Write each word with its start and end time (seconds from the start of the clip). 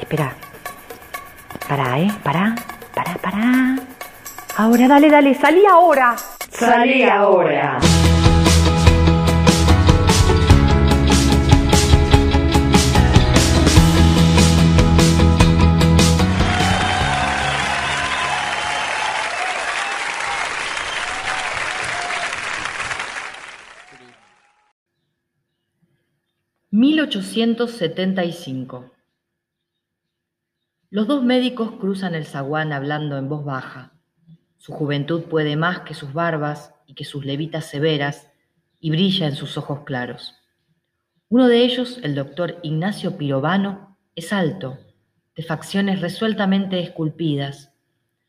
espera. 0.00 0.34
Pará, 1.68 1.98
¿eh? 1.98 2.10
Pará, 2.22 2.54
pará, 2.94 3.14
pará. 3.20 3.76
Ahora, 4.56 4.88
dale, 4.88 5.10
dale, 5.10 5.34
salí 5.34 5.66
ahora. 5.66 6.16
Salí 6.50 7.02
ahora. 7.02 7.78
«1875. 26.72 28.95
Los 30.88 31.08
dos 31.08 31.24
médicos 31.24 31.72
cruzan 31.80 32.14
el 32.14 32.26
zaguán 32.26 32.72
hablando 32.72 33.18
en 33.18 33.28
voz 33.28 33.44
baja. 33.44 33.92
Su 34.56 34.72
juventud 34.72 35.24
puede 35.24 35.56
más 35.56 35.80
que 35.80 35.94
sus 35.94 36.12
barbas 36.12 36.74
y 36.86 36.94
que 36.94 37.04
sus 37.04 37.24
levitas 37.24 37.66
severas 37.66 38.30
y 38.78 38.90
brilla 38.90 39.26
en 39.26 39.34
sus 39.34 39.58
ojos 39.58 39.80
claros. 39.80 40.36
Uno 41.28 41.48
de 41.48 41.64
ellos, 41.64 41.98
el 42.04 42.14
doctor 42.14 42.60
Ignacio 42.62 43.16
Pirovano, 43.16 43.98
es 44.14 44.32
alto, 44.32 44.78
de 45.34 45.42
facciones 45.42 46.00
resueltamente 46.00 46.78
esculpidas. 46.78 47.72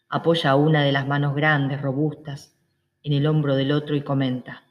Apoya 0.09 0.55
una 0.55 0.83
de 0.83 0.91
las 0.91 1.07
manos 1.07 1.35
grandes, 1.35 1.79
robustas, 1.79 2.55
en 3.03 3.13
el 3.13 3.27
hombro 3.27 3.55
del 3.55 3.71
otro 3.71 3.95
y 3.95 4.01
comenta, 4.01 4.63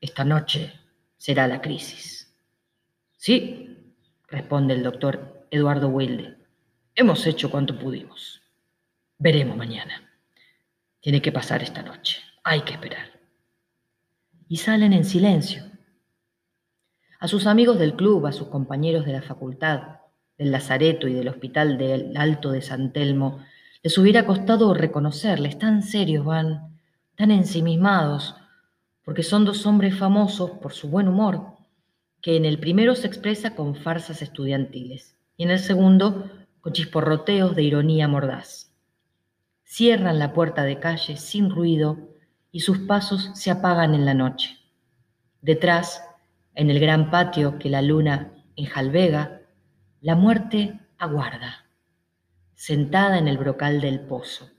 Esta 0.00 0.24
noche 0.24 0.72
será 1.16 1.46
la 1.46 1.60
crisis. 1.60 2.34
Sí, 3.16 3.94
responde 4.26 4.74
el 4.74 4.82
doctor 4.82 5.46
Eduardo 5.50 5.88
Wilde. 5.88 6.37
Hemos 7.00 7.24
hecho 7.28 7.48
cuanto 7.48 7.78
pudimos. 7.78 8.42
Veremos 9.20 9.56
mañana. 9.56 10.10
Tiene 10.98 11.22
que 11.22 11.30
pasar 11.30 11.62
esta 11.62 11.80
noche. 11.80 12.18
Hay 12.42 12.62
que 12.62 12.72
esperar. 12.72 13.20
Y 14.48 14.56
salen 14.56 14.92
en 14.92 15.04
silencio. 15.04 15.62
A 17.20 17.28
sus 17.28 17.46
amigos 17.46 17.78
del 17.78 17.94
club, 17.94 18.26
a 18.26 18.32
sus 18.32 18.48
compañeros 18.48 19.06
de 19.06 19.12
la 19.12 19.22
facultad, 19.22 20.00
del 20.36 20.50
Lazareto 20.50 21.06
y 21.06 21.14
del 21.14 21.28
Hospital 21.28 21.78
del 21.78 22.16
Alto 22.16 22.50
de 22.50 22.62
San 22.62 22.92
Telmo, 22.92 23.44
les 23.84 23.96
hubiera 23.96 24.26
costado 24.26 24.74
reconocerles, 24.74 25.56
tan 25.56 25.84
serios 25.84 26.24
van, 26.24 26.80
tan 27.14 27.30
ensimismados, 27.30 28.34
porque 29.04 29.22
son 29.22 29.44
dos 29.44 29.66
hombres 29.66 29.96
famosos 29.96 30.50
por 30.60 30.72
su 30.72 30.88
buen 30.88 31.06
humor, 31.06 31.58
que 32.20 32.36
en 32.36 32.44
el 32.44 32.58
primero 32.58 32.96
se 32.96 33.06
expresa 33.06 33.54
con 33.54 33.76
farsas 33.76 34.20
estudiantiles 34.20 35.14
y 35.36 35.44
en 35.44 35.52
el 35.52 35.60
segundo 35.60 36.28
chisporroteos 36.70 37.54
de 37.56 37.62
ironía 37.62 38.08
mordaz. 38.08 38.72
Cierran 39.64 40.18
la 40.18 40.32
puerta 40.32 40.64
de 40.64 40.78
calle 40.78 41.16
sin 41.16 41.50
ruido 41.50 41.98
y 42.50 42.60
sus 42.60 42.78
pasos 42.78 43.30
se 43.34 43.50
apagan 43.50 43.94
en 43.94 44.04
la 44.04 44.14
noche. 44.14 44.56
Detrás, 45.40 46.02
en 46.54 46.70
el 46.70 46.80
gran 46.80 47.10
patio 47.10 47.58
que 47.58 47.68
la 47.68 47.82
luna 47.82 48.32
enjalvega, 48.56 49.42
la 50.00 50.14
muerte 50.14 50.80
aguarda, 50.98 51.66
sentada 52.54 53.18
en 53.18 53.28
el 53.28 53.38
brocal 53.38 53.80
del 53.80 54.00
pozo. 54.00 54.50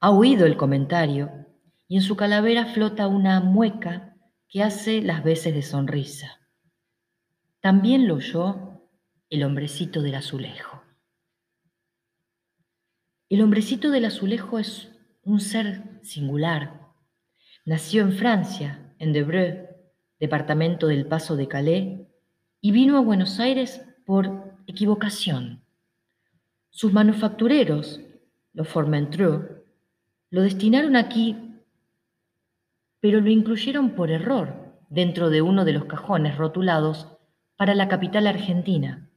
Ha 0.00 0.10
oído 0.10 0.44
el 0.44 0.56
comentario 0.56 1.46
y 1.88 1.96
en 1.96 2.02
su 2.02 2.16
calavera 2.16 2.66
flota 2.66 3.06
una 3.06 3.40
mueca 3.40 4.14
que 4.48 4.62
hace 4.62 5.00
las 5.02 5.24
veces 5.24 5.54
de 5.54 5.62
sonrisa. 5.62 6.38
También 7.60 8.06
lo 8.06 8.16
oyó 8.16 8.82
el 9.30 9.42
hombrecito 9.42 10.02
del 10.02 10.14
azulejo. 10.14 10.83
El 13.34 13.42
hombrecito 13.42 13.90
del 13.90 14.04
azulejo 14.04 14.60
es 14.60 14.92
un 15.24 15.40
ser 15.40 15.82
singular. 16.02 16.92
Nació 17.64 18.02
en 18.02 18.12
Francia, 18.12 18.94
en 19.00 19.12
Debreu, 19.12 19.66
departamento 20.20 20.86
del 20.86 21.06
Paso 21.06 21.34
de 21.34 21.48
Calais, 21.48 21.98
y 22.60 22.70
vino 22.70 22.96
a 22.96 23.00
Buenos 23.00 23.40
Aires 23.40 23.84
por 24.06 24.54
equivocación. 24.68 25.64
Sus 26.70 26.92
manufactureros, 26.92 28.00
los 28.52 28.68
Formentreux, 28.68 29.50
lo 30.30 30.42
destinaron 30.42 30.94
aquí, 30.94 31.36
pero 33.00 33.20
lo 33.20 33.30
incluyeron 33.30 33.96
por 33.96 34.12
error 34.12 34.78
dentro 34.90 35.28
de 35.28 35.42
uno 35.42 35.64
de 35.64 35.72
los 35.72 35.86
cajones 35.86 36.36
rotulados 36.36 37.08
para 37.56 37.74
la 37.74 37.88
capital 37.88 38.28
argentina. 38.28 39.10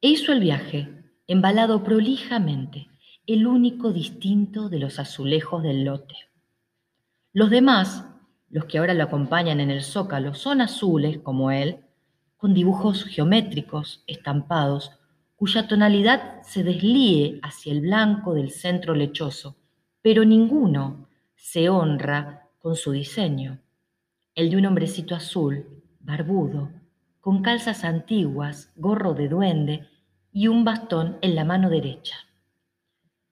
E 0.00 0.10
hizo 0.10 0.32
el 0.32 0.38
viaje, 0.38 1.03
embalado 1.26 1.82
prolijamente, 1.82 2.88
el 3.26 3.46
único 3.46 3.92
distinto 3.92 4.68
de 4.68 4.78
los 4.78 4.98
azulejos 4.98 5.62
del 5.62 5.84
lote. 5.84 6.14
Los 7.32 7.48
demás, 7.48 8.04
los 8.50 8.66
que 8.66 8.78
ahora 8.78 8.92
lo 8.92 9.04
acompañan 9.04 9.60
en 9.60 9.70
el 9.70 9.82
zócalo, 9.82 10.34
son 10.34 10.60
azules, 10.60 11.18
como 11.18 11.50
él, 11.50 11.78
con 12.36 12.52
dibujos 12.52 13.04
geométricos 13.04 14.04
estampados, 14.06 14.92
cuya 15.34 15.66
tonalidad 15.66 16.42
se 16.42 16.62
deslíe 16.62 17.40
hacia 17.42 17.72
el 17.72 17.80
blanco 17.80 18.34
del 18.34 18.50
centro 18.50 18.94
lechoso, 18.94 19.56
pero 20.02 20.26
ninguno 20.26 21.08
se 21.34 21.70
honra 21.70 22.50
con 22.58 22.76
su 22.76 22.92
diseño. 22.92 23.60
El 24.34 24.50
de 24.50 24.58
un 24.58 24.66
hombrecito 24.66 25.14
azul, 25.14 25.82
barbudo, 26.00 26.70
con 27.20 27.40
calzas 27.40 27.84
antiguas, 27.84 28.72
gorro 28.76 29.14
de 29.14 29.28
duende 29.28 29.88
y 30.36 30.48
un 30.48 30.64
bastón 30.64 31.16
en 31.22 31.36
la 31.36 31.44
mano 31.44 31.70
derecha. 31.70 32.16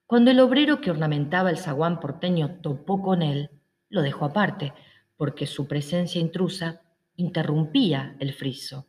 Cuando 0.06 0.30
el 0.30 0.38
obrero 0.38 0.80
que 0.80 0.92
ornamentaba 0.92 1.50
el 1.50 1.58
zaguán 1.58 1.98
porteño 1.98 2.60
topó 2.62 3.02
con 3.02 3.22
él, 3.22 3.50
lo 3.88 4.02
dejó 4.02 4.26
aparte, 4.26 4.72
porque 5.16 5.46
su 5.48 5.66
presencia 5.66 6.20
intrusa 6.20 6.80
interrumpía 7.16 8.14
el 8.20 8.32
friso. 8.32 8.86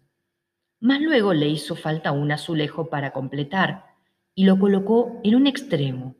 Mas 0.79 1.01
luego 1.01 1.33
le 1.33 1.49
hizo 1.49 1.75
falta 1.75 2.11
un 2.11 2.31
azulejo 2.31 2.87
para 2.87 3.11
completar 3.13 3.85
y 4.35 4.45
lo 4.45 4.59
colocó 4.59 5.19
en 5.23 5.33
un 5.33 5.47
extremo, 5.47 6.15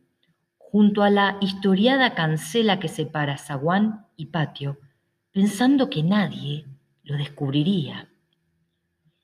junto 0.58 1.04
a 1.04 1.12
la 1.12 1.38
historiada 1.42 2.16
cancela 2.16 2.80
que 2.80 2.88
separa 2.88 3.38
zaguán 3.38 4.08
y 4.18 4.28
patio, 4.28 4.80
pensando 5.32 5.92
que 5.92 6.02
nadie 6.02 6.66
lo 7.04 7.18
descubriría. 7.18 8.10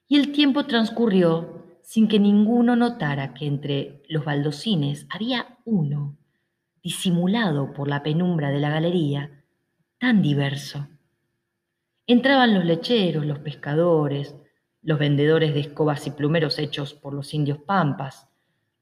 Y 0.08 0.18
el 0.18 0.32
tiempo 0.32 0.66
transcurrió 0.66 1.59
sin 1.90 2.08
que 2.08 2.20
ninguno 2.20 2.76
notara 2.76 3.34
que 3.34 3.48
entre 3.48 4.04
los 4.10 4.24
baldocines 4.24 5.08
había 5.10 5.58
uno, 5.66 6.20
disimulado 6.84 7.74
por 7.74 7.88
la 7.88 8.04
penumbra 8.04 8.52
de 8.52 8.60
la 8.60 8.70
galería, 8.70 9.44
tan 9.98 10.22
diverso. 10.22 10.88
Entraban 12.06 12.54
los 12.54 12.64
lecheros, 12.64 13.26
los 13.26 13.40
pescadores, 13.40 14.36
los 14.84 15.00
vendedores 15.00 15.56
de 15.56 15.62
escobas 15.62 16.06
y 16.06 16.12
plumeros 16.12 16.60
hechos 16.60 16.94
por 16.94 17.16
los 17.16 17.34
indios 17.34 17.58
pampas, 17.58 18.28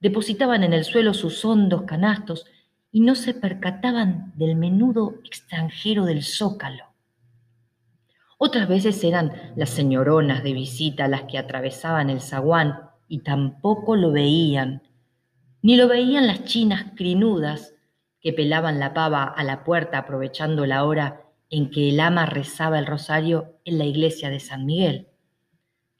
depositaban 0.01 0.65
en 0.65 0.73
el 0.73 0.83
suelo 0.83 1.13
sus 1.13 1.45
hondos 1.45 1.83
canastos 1.83 2.45
y 2.91 2.99
no 2.99 3.15
se 3.15 3.33
percataban 3.33 4.33
del 4.35 4.57
menudo 4.57 5.21
extranjero 5.23 6.03
del 6.03 6.23
zócalo. 6.23 6.83
Otras 8.37 8.67
veces 8.67 9.01
eran 9.05 9.31
las 9.55 9.69
señoronas 9.69 10.43
de 10.43 10.51
visita 10.51 11.07
las 11.07 11.23
que 11.23 11.37
atravesaban 11.37 12.09
el 12.09 12.19
zaguán 12.19 12.86
y 13.07 13.19
tampoco 13.19 13.95
lo 13.95 14.11
veían, 14.11 14.81
ni 15.61 15.75
lo 15.75 15.87
veían 15.87 16.27
las 16.27 16.43
chinas 16.45 16.93
crinudas 16.95 17.73
que 18.21 18.33
pelaban 18.33 18.79
la 18.79 18.93
pava 18.93 19.23
a 19.23 19.43
la 19.43 19.63
puerta 19.63 19.99
aprovechando 19.99 20.65
la 20.65 20.83
hora 20.83 21.21
en 21.49 21.69
que 21.69 21.89
el 21.89 21.99
ama 21.99 22.25
rezaba 22.25 22.79
el 22.79 22.85
rosario 22.85 23.59
en 23.63 23.77
la 23.77 23.85
iglesia 23.85 24.29
de 24.29 24.39
San 24.39 24.65
Miguel. 24.65 25.07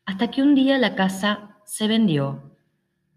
Hasta 0.06 0.30
que 0.32 0.42
un 0.42 0.56
día 0.56 0.78
la 0.78 0.96
casa 0.96 1.58
se 1.66 1.88
vendió 1.88 2.56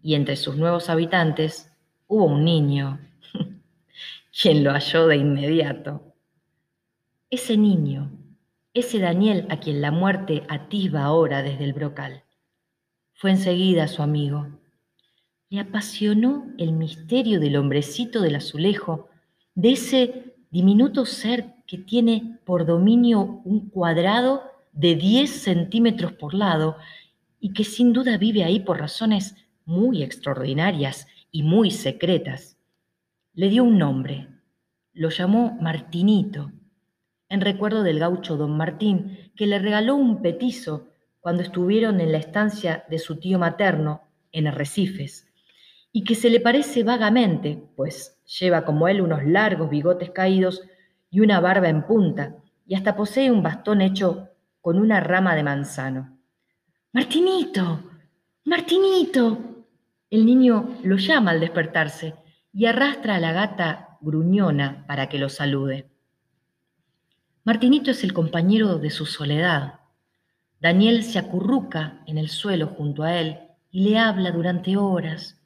y 0.01 0.15
entre 0.15 0.35
sus 0.35 0.55
nuevos 0.55 0.89
habitantes 0.89 1.71
hubo 2.07 2.25
un 2.25 2.43
niño, 2.45 2.99
quien 4.41 4.63
lo 4.63 4.71
halló 4.71 5.07
de 5.07 5.17
inmediato. 5.17 6.15
Ese 7.29 7.57
niño 7.57 8.11
ese 8.73 8.99
Daniel 8.99 9.47
a 9.49 9.59
quien 9.59 9.81
la 9.81 9.91
muerte 9.91 10.43
atisba 10.47 11.03
ahora 11.03 11.43
desde 11.43 11.65
el 11.65 11.73
brocal. 11.73 12.23
Fue 13.21 13.29
enseguida 13.29 13.87
su 13.87 14.01
amigo. 14.01 14.47
Le 15.51 15.59
apasionó 15.59 16.47
el 16.57 16.73
misterio 16.73 17.39
del 17.39 17.55
hombrecito 17.55 18.19
del 18.19 18.33
azulejo, 18.33 19.09
de 19.53 19.73
ese 19.73 20.33
diminuto 20.49 21.05
ser 21.05 21.53
que 21.67 21.77
tiene 21.77 22.39
por 22.45 22.65
dominio 22.65 23.43
un 23.45 23.69
cuadrado 23.69 24.41
de 24.71 24.95
10 24.95 25.29
centímetros 25.29 26.13
por 26.13 26.33
lado 26.33 26.77
y 27.39 27.53
que 27.53 27.63
sin 27.63 27.93
duda 27.93 28.17
vive 28.17 28.43
ahí 28.43 28.59
por 28.59 28.79
razones 28.79 29.35
muy 29.65 30.01
extraordinarias 30.01 31.05
y 31.31 31.43
muy 31.43 31.69
secretas. 31.69 32.57
Le 33.35 33.49
dio 33.49 33.63
un 33.63 33.77
nombre, 33.77 34.29
lo 34.93 35.11
llamó 35.11 35.59
Martinito 35.61 36.51
en 37.29 37.39
recuerdo 37.39 37.83
del 37.83 37.97
gaucho 37.97 38.35
don 38.35 38.57
Martín, 38.57 39.31
que 39.37 39.47
le 39.47 39.57
regaló 39.57 39.95
un 39.95 40.21
petizo 40.21 40.90
cuando 41.21 41.43
estuvieron 41.43 42.01
en 42.01 42.11
la 42.11 42.17
estancia 42.17 42.83
de 42.89 42.99
su 42.99 43.19
tío 43.19 43.39
materno, 43.39 44.01
en 44.31 44.47
arrecifes, 44.47 45.27
y 45.91 46.03
que 46.03 46.15
se 46.15 46.29
le 46.29 46.39
parece 46.39 46.83
vagamente, 46.83 47.63
pues 47.75 48.19
lleva 48.39 48.65
como 48.65 48.87
él 48.87 49.01
unos 49.01 49.23
largos 49.25 49.69
bigotes 49.69 50.09
caídos 50.11 50.63
y 51.09 51.19
una 51.19 51.39
barba 51.39 51.69
en 51.69 51.83
punta, 51.83 52.35
y 52.65 52.75
hasta 52.75 52.95
posee 52.95 53.31
un 53.31 53.43
bastón 53.43 53.81
hecho 53.81 54.29
con 54.61 54.77
una 54.77 54.99
rama 54.99 55.35
de 55.35 55.43
manzano. 55.43 56.17
Martinito, 56.93 57.83
Martinito. 58.45 59.65
El 60.09 60.25
niño 60.25 60.77
lo 60.83 60.97
llama 60.97 61.31
al 61.31 61.39
despertarse 61.39 62.15
y 62.51 62.65
arrastra 62.65 63.15
a 63.15 63.19
la 63.19 63.31
gata 63.31 63.97
gruñona 64.01 64.85
para 64.87 65.07
que 65.07 65.19
lo 65.19 65.29
salude. 65.29 65.89
Martinito 67.43 67.91
es 67.91 68.03
el 68.03 68.13
compañero 68.13 68.77
de 68.77 68.89
su 68.89 69.05
soledad. 69.05 69.80
Daniel 70.61 71.03
se 71.03 71.17
acurruca 71.17 72.03
en 72.05 72.19
el 72.19 72.29
suelo 72.29 72.67
junto 72.67 73.01
a 73.01 73.19
él 73.19 73.39
y 73.71 73.89
le 73.89 73.97
habla 73.97 74.29
durante 74.31 74.77
horas, 74.77 75.41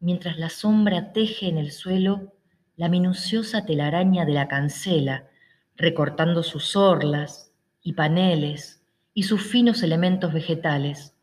mientras 0.00 0.38
la 0.38 0.48
sombra 0.50 1.12
teje 1.12 1.48
en 1.48 1.56
el 1.56 1.70
suelo 1.70 2.32
la 2.74 2.88
minuciosa 2.88 3.64
telaraña 3.64 4.24
de 4.24 4.32
la 4.32 4.48
cancela, 4.48 5.28
recortando 5.76 6.42
sus 6.42 6.74
orlas 6.74 7.52
y 7.80 7.92
paneles 7.92 8.82
y 9.14 9.22
sus 9.22 9.40
finos 9.42 9.84
elementos 9.84 10.32
vegetales, 10.32 11.14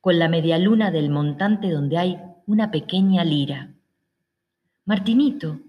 con 0.00 0.18
la 0.18 0.28
media 0.28 0.58
luna 0.58 0.90
del 0.90 1.10
montante 1.10 1.70
donde 1.70 1.96
hay 1.96 2.18
una 2.44 2.72
pequeña 2.72 3.24
lira. 3.24 3.72
Martinito, 4.84 5.60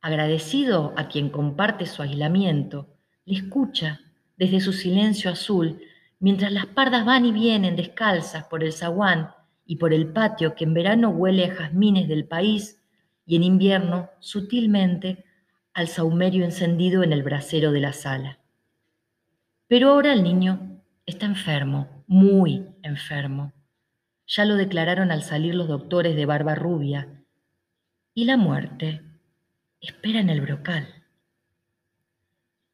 agradecido 0.00 0.92
a 0.96 1.06
quien 1.06 1.30
comparte 1.30 1.86
su 1.86 2.02
aislamiento, 2.02 2.88
le 3.26 3.36
escucha 3.36 4.00
desde 4.36 4.58
su 4.60 4.72
silencio 4.72 5.30
azul 5.30 5.80
mientras 6.20 6.52
las 6.52 6.66
pardas 6.66 7.04
van 7.04 7.24
y 7.24 7.32
vienen 7.32 7.76
descalzas 7.76 8.44
por 8.44 8.64
el 8.64 8.72
zaguán 8.72 9.30
y 9.64 9.76
por 9.76 9.92
el 9.92 10.12
patio 10.12 10.54
que 10.54 10.64
en 10.64 10.74
verano 10.74 11.10
huele 11.10 11.46
a 11.46 11.54
jazmines 11.54 12.08
del 12.08 12.26
país 12.26 12.82
y 13.26 13.36
en 13.36 13.42
invierno, 13.42 14.10
sutilmente, 14.20 15.24
al 15.74 15.88
saumerio 15.88 16.44
encendido 16.44 17.02
en 17.02 17.12
el 17.12 17.22
brasero 17.22 17.72
de 17.72 17.80
la 17.80 17.92
sala. 17.92 18.38
Pero 19.68 19.90
ahora 19.90 20.14
el 20.14 20.22
niño 20.22 20.82
está 21.04 21.26
enfermo, 21.26 22.04
muy 22.06 22.66
enfermo. 22.82 23.52
Ya 24.26 24.44
lo 24.44 24.56
declararon 24.56 25.10
al 25.10 25.22
salir 25.22 25.54
los 25.54 25.68
doctores 25.68 26.16
de 26.16 26.26
barba 26.26 26.54
rubia. 26.54 27.22
Y 28.14 28.24
la 28.24 28.36
muerte 28.36 29.02
espera 29.80 30.20
en 30.20 30.30
el 30.30 30.40
brocal. 30.40 30.88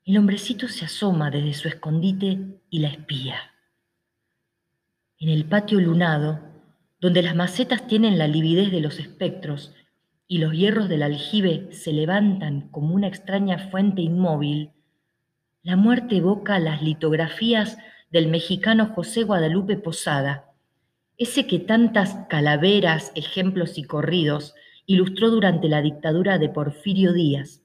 El 0.05 0.19
hombrecito 0.19 0.69
se 0.69 0.85
asoma 0.85 1.31
desde 1.31 1.55
su 1.55 1.69
escondite 1.69 2.61
y 2.75 2.81
la 2.81 2.89
espía. 2.89 3.37
En 5.21 5.29
el 5.29 5.45
patio 5.45 5.79
lunado, 5.79 6.41
donde 7.01 7.23
las 7.23 7.37
macetas 7.37 7.87
tienen 7.87 8.19
la 8.19 8.27
lividez 8.27 8.73
de 8.73 8.81
los 8.81 8.99
espectros 8.99 9.73
y 10.27 10.39
los 10.39 10.55
hierros 10.55 10.89
del 10.89 11.05
aljibe 11.05 11.69
se 11.71 11.93
levantan 11.93 12.71
como 12.73 12.97
una 12.97 13.07
extraña 13.07 13.71
fuente 13.71 14.03
inmóvil, 14.03 14.73
la 15.63 15.77
muerte 15.77 16.17
evoca 16.17 16.59
las 16.59 16.83
litografías 16.83 17.79
del 18.11 18.27
mexicano 18.27 18.87
José 18.93 19.23
Guadalupe 19.23 19.77
Posada, 19.77 20.51
ese 21.17 21.47
que 21.47 21.61
tantas 21.61 22.27
calaveras, 22.29 23.13
ejemplos 23.15 23.79
y 23.79 23.85
corridos 23.85 24.57
ilustró 24.85 25.31
durante 25.31 25.69
la 25.69 25.81
dictadura 25.81 26.39
de 26.39 26.49
Porfirio 26.49 27.13
Díaz. 27.13 27.63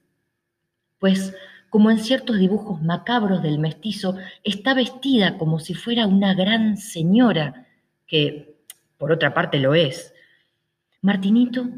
Pues 1.00 1.34
como 1.70 1.90
en 1.90 2.00
ciertos 2.00 2.36
dibujos 2.38 2.82
macabros 2.82 3.42
del 3.42 3.60
mestizo, 3.60 4.16
está 4.42 4.74
vestida 4.74 5.38
como 5.38 5.60
si 5.60 5.74
fuera 5.74 6.06
una 6.06 6.34
gran 6.34 6.76
señora, 6.76 7.68
que 8.06 8.56
por 8.98 9.12
otra 9.12 9.32
parte 9.32 9.60
lo 9.60 9.74
es. 9.74 10.12
Martinito 11.00 11.68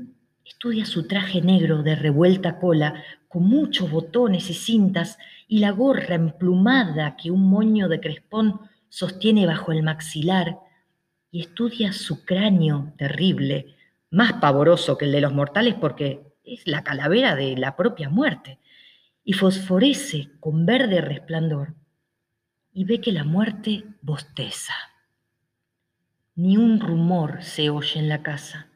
estudia 0.45 0.87
su 0.87 1.07
traje 1.07 1.43
negro 1.43 1.83
de 1.83 1.95
revuelta 1.95 2.59
cola, 2.59 3.05
con 3.29 3.45
muchos 3.45 3.91
botones 3.91 4.49
y 4.51 4.55
cintas, 4.55 5.19
y 5.47 5.59
la 5.59 5.71
gorra 5.71 6.15
emplumada 6.15 7.17
que 7.17 7.31
un 7.31 7.49
moño 7.49 7.89
de 7.89 8.01
crespón 8.01 8.61
sostiene 8.89 9.47
bajo 9.47 9.73
el 9.73 9.83
maxilar, 9.83 10.59
y 11.31 11.41
estudia 11.41 11.93
su 11.93 12.25
cráneo 12.25 12.93
terrible, 12.97 13.77
más 14.11 14.35
pavoroso 14.35 14.97
que 14.97 15.05
el 15.05 15.13
de 15.13 15.21
los 15.21 15.33
mortales 15.33 15.75
porque 15.75 16.33
es 16.45 16.67
la 16.67 16.83
calavera 16.83 17.37
de 17.37 17.57
la 17.57 17.77
propia 17.77 18.09
muerte 18.09 18.59
y 19.25 19.35
fosforece 19.35 20.31
con 20.41 20.67
verde 20.67 21.01
resplandor, 21.01 21.75
y 22.73 22.85
ve 22.85 23.01
que 23.01 23.13
la 23.13 23.25
muerte 23.25 23.85
bosteza. 24.01 24.75
Ni 26.35 26.57
un 26.57 26.81
rumor 26.81 27.43
se 27.43 27.71
oye 27.71 28.01
en 28.01 28.09
la 28.09 28.23
casa. 28.23 28.69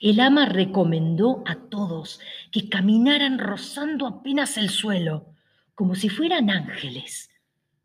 El 0.00 0.20
ama 0.20 0.46
recomendó 0.46 1.42
a 1.46 1.54
todos 1.54 2.20
que 2.50 2.68
caminaran 2.68 3.38
rozando 3.38 4.06
apenas 4.06 4.56
el 4.56 4.70
suelo, 4.70 5.26
como 5.74 5.94
si 5.94 6.08
fueran 6.08 6.50
ángeles, 6.50 7.30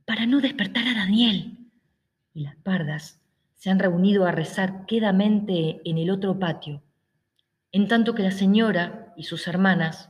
para 0.06 0.26
no 0.26 0.40
despertar 0.40 0.88
a 0.88 0.94
Daniel. 0.94 1.58
Y 2.34 2.42
las 2.42 2.56
pardas 2.56 3.20
se 3.56 3.70
han 3.70 3.80
reunido 3.80 4.26
a 4.26 4.32
rezar 4.32 4.86
quedamente 4.86 5.82
en 5.84 5.98
el 5.98 6.10
otro 6.10 6.40
patio, 6.40 6.82
en 7.72 7.88
tanto 7.88 8.16
que 8.16 8.24
la 8.24 8.32
señora 8.32 9.14
y 9.18 9.24
sus 9.24 9.48
hermanas 9.48 10.10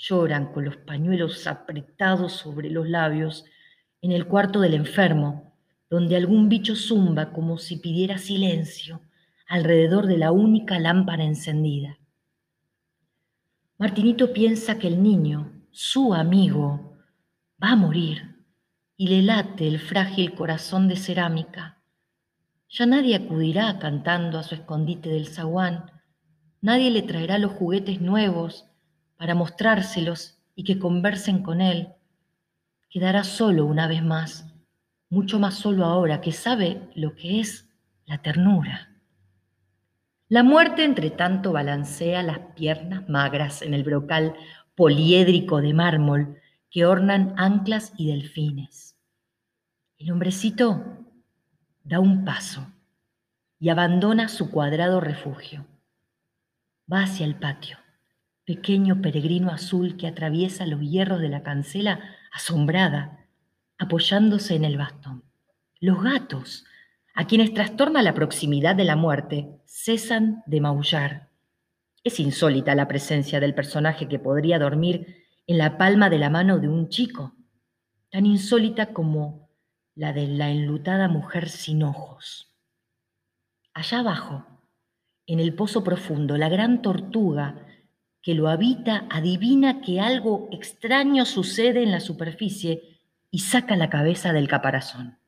lloran 0.00 0.52
con 0.52 0.64
los 0.64 0.78
pañuelos 0.78 1.46
apretados 1.46 2.32
sobre 2.32 2.70
los 2.70 2.88
labios 2.88 3.44
en 4.00 4.12
el 4.12 4.26
cuarto 4.26 4.60
del 4.60 4.72
enfermo, 4.72 5.54
donde 5.90 6.16
algún 6.16 6.48
bicho 6.48 6.74
zumba 6.74 7.32
como 7.32 7.58
si 7.58 7.76
pidiera 7.76 8.16
silencio 8.16 9.02
alrededor 9.46 10.06
de 10.06 10.16
la 10.16 10.32
única 10.32 10.78
lámpara 10.78 11.24
encendida. 11.24 11.98
Martinito 13.76 14.32
piensa 14.32 14.78
que 14.78 14.88
el 14.88 15.02
niño, 15.02 15.52
su 15.70 16.14
amigo, 16.14 16.96
va 17.62 17.72
a 17.72 17.76
morir 17.76 18.36
y 18.96 19.08
le 19.08 19.22
late 19.22 19.68
el 19.68 19.78
frágil 19.78 20.34
corazón 20.34 20.88
de 20.88 20.96
cerámica. 20.96 21.82
Ya 22.70 22.86
nadie 22.86 23.16
acudirá 23.16 23.78
cantando 23.78 24.38
a 24.38 24.44
su 24.44 24.54
escondite 24.54 25.10
del 25.10 25.26
zaguán, 25.26 25.90
nadie 26.62 26.90
le 26.90 27.02
traerá 27.02 27.38
los 27.38 27.52
juguetes 27.52 28.00
nuevos 28.00 28.69
para 29.20 29.34
mostrárselos 29.34 30.38
y 30.54 30.64
que 30.64 30.78
conversen 30.78 31.42
con 31.42 31.60
él, 31.60 31.88
quedará 32.88 33.22
solo 33.22 33.66
una 33.66 33.86
vez 33.86 34.02
más, 34.02 34.46
mucho 35.10 35.38
más 35.38 35.56
solo 35.56 35.84
ahora 35.84 36.22
que 36.22 36.32
sabe 36.32 36.88
lo 36.94 37.14
que 37.16 37.38
es 37.38 37.68
la 38.06 38.22
ternura. 38.22 38.88
La 40.28 40.42
muerte, 40.42 40.84
entre 40.84 41.10
tanto, 41.10 41.52
balancea 41.52 42.22
las 42.22 42.38
piernas 42.56 43.10
magras 43.10 43.60
en 43.60 43.74
el 43.74 43.84
brocal 43.84 44.36
poliédrico 44.74 45.60
de 45.60 45.74
mármol 45.74 46.40
que 46.70 46.86
ornan 46.86 47.34
anclas 47.36 47.92
y 47.98 48.10
delfines. 48.10 48.96
El 49.98 50.12
hombrecito 50.12 50.82
da 51.84 52.00
un 52.00 52.24
paso 52.24 52.72
y 53.58 53.68
abandona 53.68 54.30
su 54.30 54.50
cuadrado 54.50 54.98
refugio. 54.98 55.66
Va 56.90 57.02
hacia 57.02 57.26
el 57.26 57.34
patio 57.34 57.79
pequeño 58.50 59.00
peregrino 59.00 59.52
azul 59.52 59.96
que 59.96 60.08
atraviesa 60.08 60.66
los 60.66 60.80
hierros 60.80 61.20
de 61.20 61.28
la 61.28 61.44
cancela 61.44 62.00
asombrada, 62.32 63.28
apoyándose 63.78 64.56
en 64.56 64.64
el 64.64 64.76
bastón. 64.76 65.22
Los 65.78 66.02
gatos, 66.02 66.64
a 67.14 67.28
quienes 67.28 67.54
trastorna 67.54 68.02
la 68.02 68.12
proximidad 68.12 68.74
de 68.74 68.82
la 68.82 68.96
muerte, 68.96 69.60
cesan 69.66 70.42
de 70.46 70.60
maullar. 70.60 71.28
Es 72.02 72.18
insólita 72.18 72.74
la 72.74 72.88
presencia 72.88 73.38
del 73.38 73.54
personaje 73.54 74.08
que 74.08 74.18
podría 74.18 74.58
dormir 74.58 75.26
en 75.46 75.56
la 75.56 75.78
palma 75.78 76.10
de 76.10 76.18
la 76.18 76.28
mano 76.28 76.58
de 76.58 76.66
un 76.66 76.88
chico, 76.88 77.36
tan 78.10 78.26
insólita 78.26 78.92
como 78.92 79.48
la 79.94 80.12
de 80.12 80.26
la 80.26 80.50
enlutada 80.50 81.06
mujer 81.06 81.50
sin 81.50 81.84
ojos. 81.84 82.52
Allá 83.74 84.00
abajo, 84.00 84.44
en 85.28 85.38
el 85.38 85.54
pozo 85.54 85.84
profundo, 85.84 86.36
la 86.36 86.48
gran 86.48 86.82
tortuga 86.82 87.69
que 88.22 88.34
lo 88.34 88.48
habita 88.48 89.06
adivina 89.10 89.80
que 89.80 90.00
algo 90.00 90.48
extraño 90.52 91.24
sucede 91.24 91.82
en 91.82 91.90
la 91.90 92.00
superficie 92.00 93.00
y 93.30 93.40
saca 93.40 93.76
la 93.76 93.88
cabeza 93.88 94.32
del 94.32 94.48
caparazón. 94.48 95.18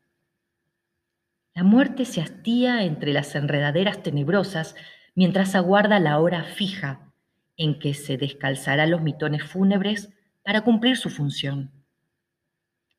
La 1.55 1.63
muerte 1.63 2.05
se 2.05 2.21
hastía 2.21 2.85
entre 2.85 3.13
las 3.13 3.35
enredaderas 3.35 4.03
tenebrosas 4.03 4.75
mientras 5.15 5.55
aguarda 5.55 6.01
la 6.01 6.19
hora 6.19 6.45
fija 6.45 7.13
en 7.57 7.79
que 7.79 7.95
se 7.95 8.17
descalzará 8.17 8.87
los 8.87 9.03
mitones 9.03 9.45
fúnebres 9.45 10.11
para 10.43 10.63
cumplir 10.63 10.97
su 10.97 11.11
función. 11.11 11.71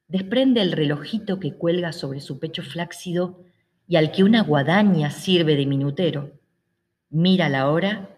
Desprende 0.07 0.61
el 0.61 0.71
relojito 0.71 1.39
que 1.39 1.55
cuelga 1.55 1.91
sobre 1.91 2.19
su 2.19 2.39
pecho 2.39 2.61
flácido 2.61 3.43
y 3.87 3.95
al 3.95 4.11
que 4.11 4.23
una 4.23 4.43
guadaña 4.43 5.09
sirve 5.09 5.55
de 5.55 5.65
minutero. 5.65 6.39
Mira 7.09 7.49
la 7.49 7.69
hora 7.69 8.12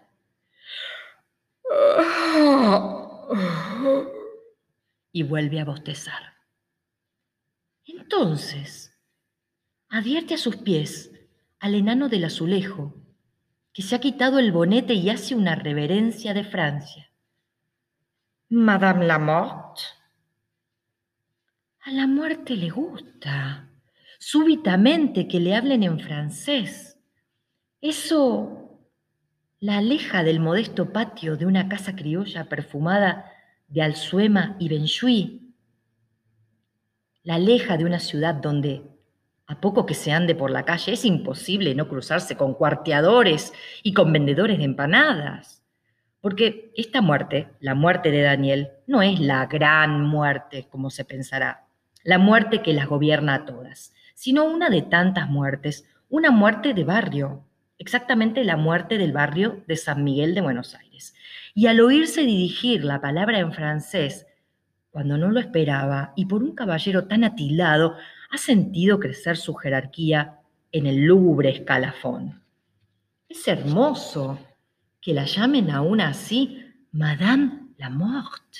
y 5.12 5.22
vuelve 5.22 5.60
a 5.60 5.64
bostezar. 5.64 6.34
Entonces, 7.84 8.94
advierte 9.88 10.34
a 10.34 10.38
sus 10.38 10.56
pies 10.56 11.10
al 11.58 11.74
enano 11.74 12.08
del 12.08 12.24
azulejo, 12.24 12.94
que 13.72 13.82
se 13.82 13.94
ha 13.94 14.00
quitado 14.00 14.38
el 14.38 14.52
bonete 14.52 14.94
y 14.94 15.10
hace 15.10 15.34
una 15.34 15.54
reverencia 15.54 16.34
de 16.34 16.44
Francia. 16.44 17.12
Madame 18.48 19.06
Lamotte. 19.06 19.82
A 21.80 21.90
la 21.92 22.06
muerte 22.06 22.56
le 22.56 22.70
gusta, 22.70 23.70
súbitamente 24.18 25.28
que 25.28 25.40
le 25.40 25.54
hablen 25.54 25.82
en 25.82 26.00
francés. 26.00 26.98
Eso 27.80 28.65
la 29.60 29.78
aleja 29.78 30.22
del 30.22 30.38
modesto 30.38 30.92
patio 30.92 31.36
de 31.36 31.46
una 31.46 31.68
casa 31.68 31.96
criolla 31.96 32.44
perfumada 32.44 33.32
de 33.68 33.82
Alzuema 33.82 34.56
y 34.58 34.68
Benchuí. 34.68 35.54
La 37.22 37.36
aleja 37.36 37.76
de 37.76 37.84
una 37.86 37.98
ciudad 37.98 38.34
donde, 38.34 38.82
a 39.46 39.60
poco 39.60 39.86
que 39.86 39.94
se 39.94 40.12
ande 40.12 40.34
por 40.34 40.50
la 40.50 40.64
calle, 40.64 40.92
es 40.92 41.04
imposible 41.04 41.74
no 41.74 41.88
cruzarse 41.88 42.36
con 42.36 42.54
cuarteadores 42.54 43.52
y 43.82 43.94
con 43.94 44.12
vendedores 44.12 44.58
de 44.58 44.64
empanadas. 44.64 45.62
Porque 46.20 46.72
esta 46.76 47.00
muerte, 47.00 47.48
la 47.60 47.74
muerte 47.74 48.10
de 48.10 48.22
Daniel, 48.22 48.70
no 48.86 49.02
es 49.02 49.20
la 49.20 49.46
gran 49.46 50.02
muerte, 50.02 50.68
como 50.70 50.90
se 50.90 51.04
pensará 51.04 51.66
la 52.04 52.18
muerte 52.18 52.62
que 52.62 52.72
las 52.72 52.86
gobierna 52.86 53.34
a 53.34 53.44
todas, 53.44 53.92
sino 54.14 54.44
una 54.44 54.70
de 54.70 54.82
tantas 54.82 55.28
muertes, 55.28 55.88
una 56.08 56.30
muerte 56.30 56.72
de 56.72 56.84
barrio, 56.84 57.45
exactamente 57.78 58.44
la 58.44 58.56
muerte 58.56 58.98
del 58.98 59.12
barrio 59.12 59.62
de 59.66 59.76
San 59.76 60.04
Miguel 60.04 60.34
de 60.34 60.40
Buenos 60.40 60.74
Aires. 60.74 61.14
Y 61.54 61.66
al 61.66 61.80
oírse 61.80 62.22
dirigir 62.22 62.84
la 62.84 63.00
palabra 63.00 63.38
en 63.38 63.52
francés, 63.52 64.26
cuando 64.90 65.18
no 65.18 65.30
lo 65.30 65.40
esperaba, 65.40 66.12
y 66.16 66.26
por 66.26 66.42
un 66.42 66.54
caballero 66.54 67.06
tan 67.06 67.24
atilado, 67.24 67.96
ha 68.30 68.38
sentido 68.38 68.98
crecer 68.98 69.36
su 69.36 69.54
jerarquía 69.54 70.40
en 70.72 70.86
el 70.86 71.04
lúgubre 71.04 71.50
escalafón. 71.50 72.42
Es 73.28 73.46
hermoso 73.48 74.38
que 75.00 75.14
la 75.14 75.24
llamen 75.24 75.70
aún 75.70 76.00
así 76.00 76.64
Madame 76.92 77.68
la 77.76 77.90
Morte. 77.90 78.58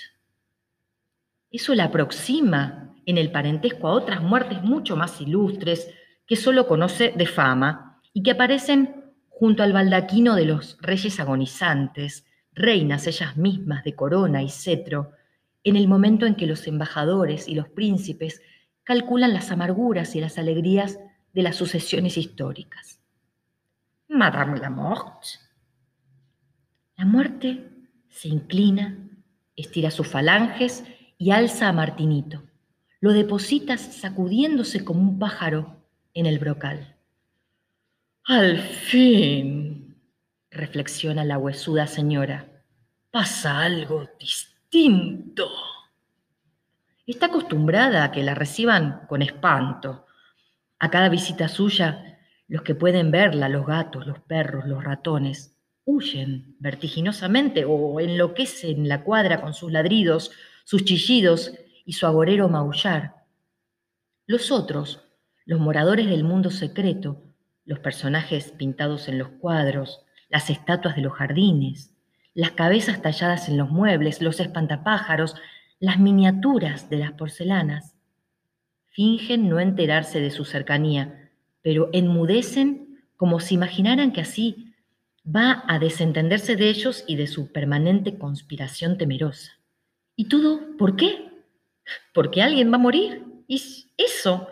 Eso 1.51 1.75
la 1.75 1.85
aproxima 1.85 2.95
en 3.07 3.19
el 3.19 3.31
parentesco 3.31 3.89
a 3.89 3.93
otras 3.93 4.21
muertes 4.21 4.63
mucho 4.63 4.97
más 4.97 5.21
ilustres 5.21 5.89
que 6.27 6.37
solo 6.37 6.67
conoce 6.67 7.13
de 7.17 7.27
fama 7.27 8.01
y 8.13 8.23
que 8.23 8.33
aparecen 8.33 9.06
junto 9.39 9.63
al 9.63 9.73
baldaquino 9.73 10.35
de 10.35 10.47
los 10.47 10.79
reyes 10.81 11.21
agonizantes, 11.21 12.25
reinas 12.53 13.07
ellas 13.07 13.37
mismas 13.37 13.85
de 13.85 13.95
corona 13.95 14.43
y 14.43 14.49
cetro, 14.49 15.13
en 15.63 15.77
el 15.77 15.89
momento 15.89 16.25
en 16.25 16.37
que 16.37 16.47
los 16.47 16.67
embajadores 16.67 17.47
y 17.47 17.55
los 17.55 17.69
príncipes 17.69 18.41
calculan 18.83 19.35
las 19.35 19.51
amarguras 19.51 20.17
y 20.17 20.21
las 20.21 20.39
alegrías 20.39 20.99
de 21.35 21.43
las 21.43 21.57
sucesiones 21.57 22.17
históricas. 22.17 23.01
Madame 24.09 24.59
la 24.59 24.71
Morte. 24.71 25.29
La 26.97 27.05
muerte 27.05 27.69
se 28.09 28.29
inclina, 28.29 28.97
estira 29.55 29.91
sus 29.91 30.09
falanges 30.09 30.85
y 31.19 31.33
alza 31.33 31.69
a 31.69 31.73
Martinito 31.73 32.43
lo 33.07 33.13
depositas 33.13 33.81
sacudiéndose 33.81 34.85
como 34.85 35.01
un 35.01 35.19
pájaro 35.19 35.77
en 36.15 36.27
el 36.27 36.39
brocal. 36.39 36.96
Al 38.29 38.59
fin, 38.59 40.03
reflexiona 40.51 41.25
la 41.25 41.39
huesuda 41.39 41.87
señora, 41.87 42.65
pasa 43.13 43.61
algo 43.61 44.09
distinto. 44.19 45.49
Está 47.07 47.27
acostumbrada 47.27 48.03
a 48.03 48.11
que 48.11 48.25
la 48.25 48.35
reciban 48.35 49.07
con 49.09 49.23
espanto. 49.23 50.07
A 50.81 50.91
cada 50.91 51.09
visita 51.09 51.47
suya, 51.47 52.19
los 52.49 52.63
que 52.63 52.75
pueden 52.75 53.13
verla, 53.13 53.49
los 53.49 53.65
gatos, 53.65 54.09
los 54.09 54.19
perros, 54.19 54.67
los 54.67 54.83
ratones, 54.83 55.57
huyen 55.85 56.57
vertiginosamente 56.59 57.65
o 57.65 58.01
enloquecen 58.01 58.89
la 58.89 59.05
cuadra 59.05 59.41
con 59.41 59.55
sus 59.55 59.71
ladridos, 59.71 60.33
sus 60.65 60.85
chillidos 60.85 61.53
y 61.85 61.93
su 61.93 62.07
agorero 62.07 62.49
maullar. 62.49 63.25
Los 64.27 64.51
otros, 64.51 65.05
los 65.45 65.61
moradores 65.61 66.11
del 66.11 66.25
mundo 66.25 66.51
secreto, 66.51 67.23
los 67.67 67.79
personajes 67.81 68.53
pintados 68.53 69.09
en 69.09 69.19
los 69.19 69.29
cuadros, 69.29 70.01
las 70.29 70.49
estatuas 70.49 70.97
de 70.97 71.03
los 71.03 71.13
jardines, 71.13 71.93
las 72.33 72.53
cabezas 72.53 73.03
talladas 73.03 73.49
en 73.49 73.59
los 73.59 73.71
muebles, 73.71 74.23
los 74.23 74.41
espantapájaros, 74.41 75.35
las 75.79 75.99
miniaturas 75.99 76.89
de 76.89 76.97
las 76.97 77.13
porcelanas, 77.13 77.95
fingen 78.87 79.49
no 79.49 79.61
enterarse 79.61 80.21
de 80.21 80.31
su 80.31 80.45
cercanía, 80.45 81.31
pero 81.61 81.91
enmudecen 81.93 83.05
como 83.17 83.41
si 83.41 83.55
imaginaran 83.55 84.13
que 84.13 84.23
así 84.23 84.73
va 85.25 85.65
a 85.67 85.79
desentenderse 85.79 86.57
de 86.57 86.71
ellos 86.71 87.05
y 87.07 87.17
de 87.17 87.27
su 87.27 87.53
permanente 87.53 88.17
conspiración 88.17 88.97
temerosa. 88.97 89.53
¿Y 90.15 90.29
todo 90.29 90.61
por 90.79 90.97
qué? 90.97 91.27
porque 92.13 92.43
alguien 92.43 92.71
va 92.71 92.77
a 92.77 92.81
morir. 92.81 93.25
Y 93.47 93.63
eso, 93.97 94.49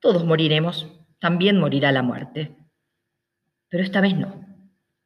todos 0.00 0.24
moriremos, 0.24 0.86
también 1.18 1.58
morirá 1.58 1.92
la 1.92 2.02
muerte. 2.02 2.54
Pero 3.68 3.82
esta 3.82 4.00
vez 4.00 4.16
no. 4.16 4.44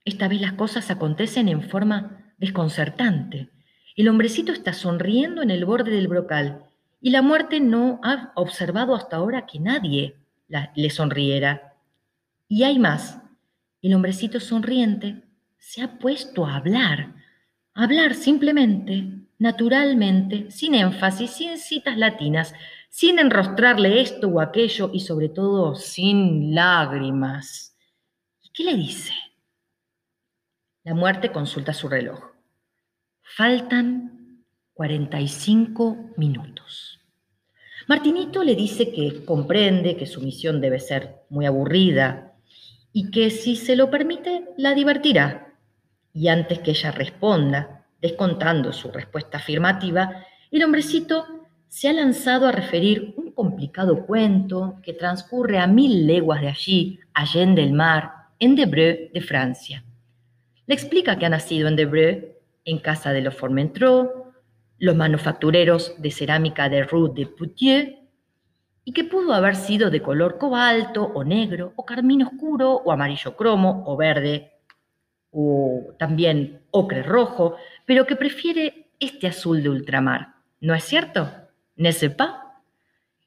Esta 0.04 0.28
vez 0.28 0.40
las 0.40 0.52
cosas 0.52 0.90
acontecen 0.90 1.49
en 1.49 1.62
forma 1.62 2.33
desconcertante. 2.38 3.50
El 3.97 4.09
hombrecito 4.09 4.52
está 4.52 4.73
sonriendo 4.73 5.42
en 5.42 5.50
el 5.50 5.64
borde 5.64 5.90
del 5.90 6.09
brocal 6.09 6.64
y 7.00 7.11
la 7.11 7.23
muerte 7.23 7.61
no 7.61 8.00
ha 8.02 8.33
observado 8.35 8.95
hasta 8.95 9.16
ahora 9.16 9.47
que 9.47 9.59
nadie 9.59 10.16
le 10.75 10.90
sonriera. 10.90 11.75
Y 12.49 12.64
hay 12.64 12.78
más. 12.78 13.21
El 13.81 13.95
hombrecito 13.95 14.40
sonriente 14.40 15.23
se 15.59 15.83
ha 15.83 15.99
puesto 15.99 16.47
a 16.47 16.57
hablar, 16.57 17.14
hablar 17.75 18.14
simplemente 18.14 19.23
naturalmente, 19.42 20.52
sin 20.52 20.73
énfasis, 20.76 21.33
sin 21.33 21.59
citas 21.59 21.99
latinas, 21.99 22.54
sin 22.93 23.19
enrostrarle 23.19 24.03
esto 24.03 24.29
o 24.29 24.39
aquello 24.39 24.91
y 24.93 25.01
sobre 25.01 25.31
todo 25.31 25.75
sin 25.75 26.55
lágrimas. 26.55 27.75
¿Y 28.43 28.51
qué 28.51 28.65
le 28.65 28.77
dice? 28.77 29.15
La 30.85 30.95
muerte 30.95 31.33
consulta 31.33 31.73
su 31.73 31.89
reloj. 31.89 32.21
Faltan 33.23 34.45
45 34.75 36.11
minutos. 36.19 37.01
Martinito 37.89 38.45
le 38.45 38.55
dice 38.55 38.93
que 38.93 39.25
comprende 39.25 39.97
que 39.97 40.05
su 40.05 40.21
misión 40.21 40.61
debe 40.61 40.79
ser 40.79 41.23
muy 41.31 41.47
aburrida 41.47 42.35
y 42.93 43.11
que 43.11 43.31
si 43.31 43.57
se 43.57 43.75
lo 43.75 43.91
permite 43.91 44.51
la 44.59 44.75
divertirá. 44.75 45.57
Y 46.13 46.29
antes 46.29 46.59
que 46.59 46.73
ella 46.73 46.91
responda, 46.91 47.83
Descontando 48.03 48.73
su 48.73 48.91
respuesta 48.91 49.39
afirmativa, 49.39 50.27
el 50.51 50.65
hombrecito 50.65 51.42
se 51.73 51.88
ha 51.88 51.93
lanzado 51.95 52.47
a 52.47 52.52
referir 52.52 53.14
un 53.17 53.33
complicado 53.33 54.05
cuento 54.05 54.79
que 54.83 54.93
transcurre 54.93 55.59
a 55.59 55.67
mil 55.67 56.07
leguas 56.07 56.43
de 56.43 56.49
allí, 56.49 57.00
allende 57.14 57.62
el 57.62 57.73
mar, 57.73 58.12
en 58.38 58.55
Debreu 58.57 59.11
de 59.11 59.21
Francia. 59.23 59.83
Le 60.67 60.75
explica 60.75 61.17
que 61.17 61.25
ha 61.25 61.31
nacido 61.31 61.69
en 61.69 61.76
Debreu, 61.76 62.26
en 62.67 62.79
casa 62.79 63.14
de 63.14 63.23
los 63.23 63.35
Formentreau, 63.35 64.35
los 64.81 64.95
manufactureros 64.95 65.95
de 65.97 66.11
cerámica 66.11 66.69
de 66.69 66.85
Rue 66.85 67.11
de 67.14 67.26
Poutier, 67.26 68.00
y 68.85 68.93
que 68.93 69.05
pudo 69.05 69.33
haber 69.33 69.57
sido 69.57 69.88
de 69.88 70.02
color 70.02 70.37
cobalto 70.37 71.02
o 71.02 71.25
negro 71.25 71.73
o 71.76 71.87
carmín 71.87 72.23
oscuro 72.23 72.83
o 72.85 72.93
amarillo 72.93 73.35
cromo 73.35 73.83
o 73.87 73.97
verde 73.97 74.52
o 75.31 75.95
también 75.99 76.61
ocre 76.71 77.02
rojo, 77.02 77.57
pero 77.87 78.05
que 78.05 78.14
prefiere 78.14 78.91
este 79.00 79.26
azul 79.26 79.62
de 79.62 79.71
ultramar. 79.71 80.35
¿No 80.61 80.75
es 80.75 80.85
cierto? 80.85 81.42
¿Ne 81.83 81.91
sepa? 81.91 82.61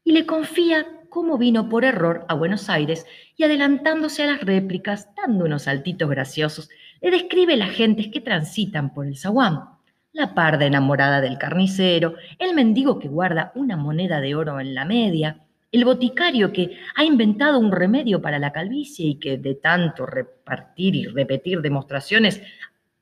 Y 0.05 0.13
le 0.13 0.25
confía 0.25 0.87
cómo 1.09 1.37
vino 1.37 1.67
por 1.67 1.83
error 1.83 2.25
a 2.29 2.35
Buenos 2.35 2.69
Aires 2.69 3.05
y 3.35 3.43
adelantándose 3.43 4.23
a 4.23 4.27
las 4.27 4.39
réplicas, 4.39 5.09
dando 5.13 5.43
unos 5.43 5.63
saltitos 5.63 6.09
graciosos, 6.09 6.69
le 7.01 7.11
describe 7.11 7.57
las 7.57 7.71
gentes 7.71 8.07
que 8.07 8.21
transitan 8.21 8.93
por 8.93 9.07
el 9.07 9.17
zaguán. 9.17 9.65
La 10.13 10.33
parda 10.33 10.65
enamorada 10.65 11.19
del 11.19 11.37
carnicero, 11.37 12.15
el 12.39 12.55
mendigo 12.55 12.97
que 12.97 13.09
guarda 13.09 13.51
una 13.55 13.75
moneda 13.75 14.21
de 14.21 14.35
oro 14.35 14.61
en 14.61 14.73
la 14.73 14.85
media, 14.85 15.41
el 15.73 15.83
boticario 15.83 16.53
que 16.53 16.77
ha 16.95 17.03
inventado 17.03 17.59
un 17.59 17.73
remedio 17.73 18.21
para 18.21 18.39
la 18.39 18.53
calvicie 18.53 19.05
y 19.05 19.15
que 19.15 19.37
de 19.37 19.55
tanto 19.55 20.05
repartir 20.05 20.95
y 20.95 21.07
repetir 21.07 21.61
demostraciones 21.61 22.41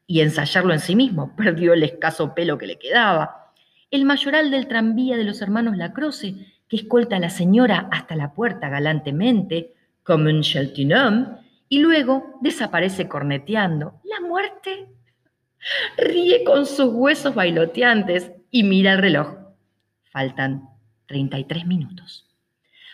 y 0.07 0.21
ensayarlo 0.21 0.73
en 0.73 0.79
sí 0.79 0.95
mismo, 0.95 1.35
perdió 1.37 1.73
el 1.73 1.83
escaso 1.83 2.33
pelo 2.33 2.57
que 2.57 2.65
le 2.65 2.79
quedaba. 2.79 3.42
El 3.93 4.05
mayoral 4.05 4.49
del 4.49 4.67
tranvía 4.67 5.17
de 5.17 5.23
los 5.23 5.39
hermanos 5.43 5.77
Lacroce, 5.77 6.33
que 6.67 6.77
escolta 6.77 7.17
a 7.17 7.19
la 7.19 7.29
señora 7.29 7.89
hasta 7.91 8.15
la 8.15 8.33
puerta 8.33 8.67
galantemente, 8.67 9.75
como 10.01 10.31
un 10.31 10.41
cheltinhomme, 10.41 11.27
y 11.69 11.77
luego 11.77 12.39
desaparece 12.41 13.07
corneteando. 13.07 14.01
La 14.03 14.19
muerte 14.27 14.87
ríe 15.95 16.43
con 16.43 16.65
sus 16.65 16.91
huesos 16.91 17.35
bailoteantes 17.35 18.31
y 18.49 18.63
mira 18.63 18.93
el 18.93 18.97
reloj. 18.97 19.35
Faltan 20.05 20.69
33 21.05 21.67
minutos. 21.67 22.27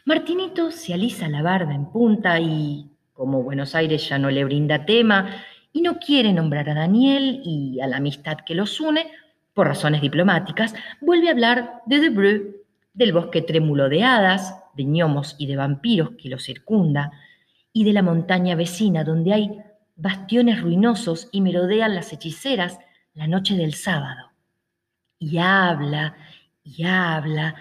Martinito 0.04 0.70
se 0.70 0.94
alisa 0.94 1.30
la 1.30 1.42
barba 1.42 1.74
en 1.74 1.86
punta 1.86 2.42
y, 2.42 2.92
como 3.14 3.42
Buenos 3.42 3.74
Aires 3.74 4.10
ya 4.10 4.20
no 4.20 4.30
le 4.30 4.44
brinda 4.44 4.86
tema 4.86 5.30
y 5.72 5.80
no 5.80 5.98
quiere 5.98 6.34
nombrar 6.34 6.70
a 6.70 6.74
Daniel 6.74 7.40
y 7.46 7.80
a 7.80 7.88
la 7.88 7.96
amistad 7.96 8.40
que 8.46 8.54
los 8.54 8.82
une, 8.82 9.10
por 9.54 9.68
razones 9.68 10.02
diplomáticas, 10.02 10.74
vuelve 11.02 11.30
a 11.30 11.32
hablar 11.32 11.82
de 11.86 12.00
Debreu, 12.00 12.56
del 12.94 13.14
bosque 13.14 13.42
trémulo 13.42 13.90
de 13.90 14.04
hadas, 14.04 14.56
de 14.76 14.84
gnomos 14.84 15.36
y 15.38 15.48
de 15.48 15.56
vampiros 15.56 16.12
que 16.12 16.30
lo 16.30 16.40
circunda, 16.40 17.12
y 17.72 17.84
de 17.84 17.94
la 17.94 18.02
montaña 18.02 18.56
vecina 18.56 19.04
donde 19.04 19.34
hay 19.34 19.62
bastiones 19.96 20.62
ruinosos 20.62 21.30
y 21.32 21.42
merodean 21.42 21.96
las 21.96 22.14
hechiceras 22.14 22.80
la 23.14 23.28
noche 23.28 23.56
del 23.56 23.74
sábado. 23.74 24.32
Y 25.18 25.38
habla 25.38 26.16
y 26.64 26.84
habla. 26.84 27.56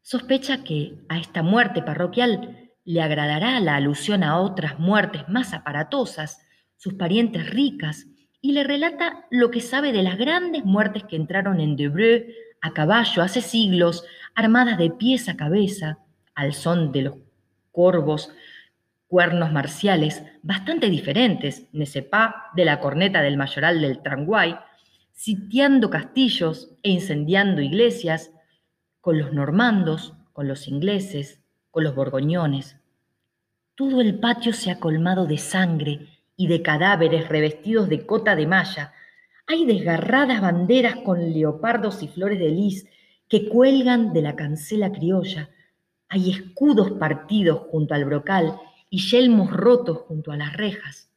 Sospecha 0.00 0.62
que 0.62 0.94
a 1.08 1.18
esta 1.18 1.42
muerte 1.42 1.82
parroquial 1.82 2.70
le 2.84 3.02
agradará 3.02 3.58
la 3.60 3.76
alusión 3.76 4.22
a 4.22 4.38
otras 4.38 4.78
muertes 4.78 5.28
más 5.28 5.52
aparatosas, 5.52 6.46
sus 6.76 6.94
parientes 6.94 7.50
ricas, 7.50 8.06
y 8.44 8.52
le 8.52 8.62
relata 8.62 9.24
lo 9.30 9.50
que 9.50 9.62
sabe 9.62 9.90
de 9.90 10.02
las 10.02 10.18
grandes 10.18 10.66
muertes 10.66 11.04
que 11.04 11.16
entraron 11.16 11.60
en 11.60 11.76
Debreu 11.76 12.26
a 12.60 12.74
caballo 12.74 13.22
hace 13.22 13.40
siglos, 13.40 14.04
armadas 14.34 14.76
de 14.76 14.90
pies 14.90 15.30
a 15.30 15.36
cabeza, 15.38 15.96
al 16.34 16.52
son 16.52 16.92
de 16.92 17.00
los 17.00 17.14
corvos 17.72 18.30
cuernos 19.06 19.50
marciales 19.50 20.22
bastante 20.42 20.90
diferentes, 20.90 21.68
Nesepa 21.72 22.50
de 22.54 22.66
la 22.66 22.80
corneta 22.80 23.22
del 23.22 23.38
mayoral 23.38 23.80
del 23.80 24.02
Tranguay, 24.02 24.58
sitiando 25.10 25.88
castillos 25.88 26.68
e 26.82 26.90
incendiando 26.90 27.62
iglesias, 27.62 28.30
con 29.00 29.18
los 29.18 29.32
normandos, 29.32 30.12
con 30.34 30.48
los 30.48 30.68
ingleses, 30.68 31.40
con 31.70 31.82
los 31.82 31.94
borgoñones. 31.94 32.76
Todo 33.74 34.02
el 34.02 34.18
patio 34.18 34.52
se 34.52 34.70
ha 34.70 34.78
colmado 34.78 35.24
de 35.24 35.38
sangre 35.38 36.13
y 36.36 36.46
de 36.48 36.62
cadáveres 36.62 37.28
revestidos 37.28 37.88
de 37.88 38.06
cota 38.06 38.36
de 38.36 38.46
malla. 38.46 38.92
Hay 39.46 39.66
desgarradas 39.66 40.40
banderas 40.40 40.96
con 41.04 41.32
leopardos 41.32 42.02
y 42.02 42.08
flores 42.08 42.38
de 42.38 42.48
lis 42.48 42.86
que 43.28 43.48
cuelgan 43.48 44.12
de 44.12 44.22
la 44.22 44.36
cancela 44.36 44.92
criolla. 44.92 45.50
Hay 46.08 46.30
escudos 46.30 46.92
partidos 46.92 47.60
junto 47.70 47.94
al 47.94 48.04
brocal 48.04 48.58
y 48.90 48.98
yelmos 48.98 49.50
rotos 49.50 49.98
junto 50.06 50.32
a 50.32 50.36
las 50.36 50.52
rejas, 50.52 51.10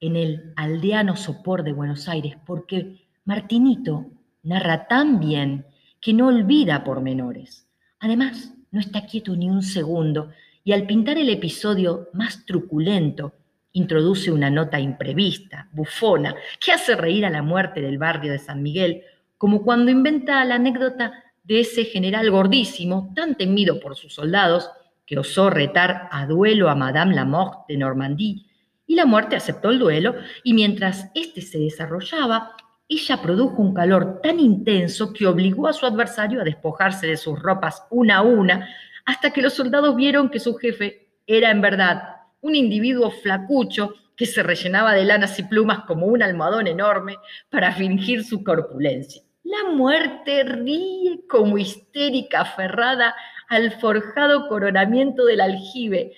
en 0.00 0.16
el 0.16 0.52
aldeano 0.56 1.16
sopor 1.16 1.62
de 1.62 1.72
Buenos 1.72 2.08
Aires, 2.08 2.36
porque 2.46 3.08
Martinito 3.24 4.06
narra 4.42 4.88
tan 4.88 5.20
bien 5.20 5.66
que 6.00 6.12
no 6.12 6.28
olvida 6.28 6.84
pormenores. 6.84 7.68
Además, 8.00 8.54
no 8.70 8.80
está 8.80 9.06
quieto 9.06 9.36
ni 9.36 9.48
un 9.48 9.62
segundo 9.62 10.30
y 10.64 10.72
al 10.72 10.86
pintar 10.86 11.18
el 11.18 11.28
episodio 11.28 12.08
más 12.12 12.44
truculento, 12.46 13.34
introduce 13.72 14.30
una 14.30 14.50
nota 14.50 14.78
imprevista, 14.78 15.68
bufona, 15.72 16.34
que 16.60 16.72
hace 16.72 16.94
reír 16.94 17.24
a 17.24 17.30
la 17.30 17.42
muerte 17.42 17.80
del 17.80 17.98
barrio 17.98 18.32
de 18.32 18.38
San 18.38 18.62
Miguel, 18.62 19.02
como 19.38 19.62
cuando 19.62 19.90
inventa 19.90 20.44
la 20.44 20.56
anécdota 20.56 21.12
de 21.42 21.60
ese 21.60 21.84
general 21.84 22.30
gordísimo, 22.30 23.12
tan 23.16 23.34
temido 23.34 23.80
por 23.80 23.96
sus 23.96 24.14
soldados, 24.14 24.70
que 25.06 25.18
osó 25.18 25.50
retar 25.50 26.08
a 26.12 26.26
duelo 26.26 26.68
a 26.68 26.74
Madame 26.74 27.14
Lamothe 27.14 27.64
de 27.68 27.76
Normandie, 27.76 28.46
y 28.86 28.94
la 28.94 29.06
muerte 29.06 29.36
aceptó 29.36 29.70
el 29.70 29.78
duelo, 29.78 30.14
y 30.44 30.54
mientras 30.54 31.10
éste 31.14 31.40
se 31.40 31.58
desarrollaba, 31.58 32.54
ella 32.88 33.22
produjo 33.22 33.62
un 33.62 33.74
calor 33.74 34.20
tan 34.22 34.38
intenso 34.38 35.12
que 35.12 35.26
obligó 35.26 35.66
a 35.66 35.72
su 35.72 35.86
adversario 35.86 36.40
a 36.40 36.44
despojarse 36.44 37.06
de 37.06 37.16
sus 37.16 37.38
ropas 37.40 37.86
una 37.90 38.18
a 38.18 38.22
una, 38.22 38.68
hasta 39.06 39.32
que 39.32 39.42
los 39.42 39.54
soldados 39.54 39.96
vieron 39.96 40.28
que 40.28 40.38
su 40.38 40.54
jefe 40.54 41.08
era 41.26 41.50
en 41.50 41.62
verdad 41.62 42.21
un 42.42 42.54
individuo 42.54 43.10
flacucho 43.10 43.94
que 44.16 44.26
se 44.26 44.42
rellenaba 44.42 44.92
de 44.92 45.04
lanas 45.04 45.38
y 45.38 45.44
plumas 45.44 45.84
como 45.86 46.06
un 46.06 46.22
almohadón 46.22 46.66
enorme 46.66 47.16
para 47.48 47.72
fingir 47.72 48.24
su 48.24 48.44
corpulencia. 48.44 49.22
La 49.42 49.70
muerte 49.72 50.44
ríe 50.44 51.26
como 51.28 51.58
histérica 51.58 52.42
aferrada 52.42 53.14
al 53.48 53.72
forjado 53.72 54.48
coronamiento 54.48 55.24
del 55.24 55.40
aljibe. 55.40 56.14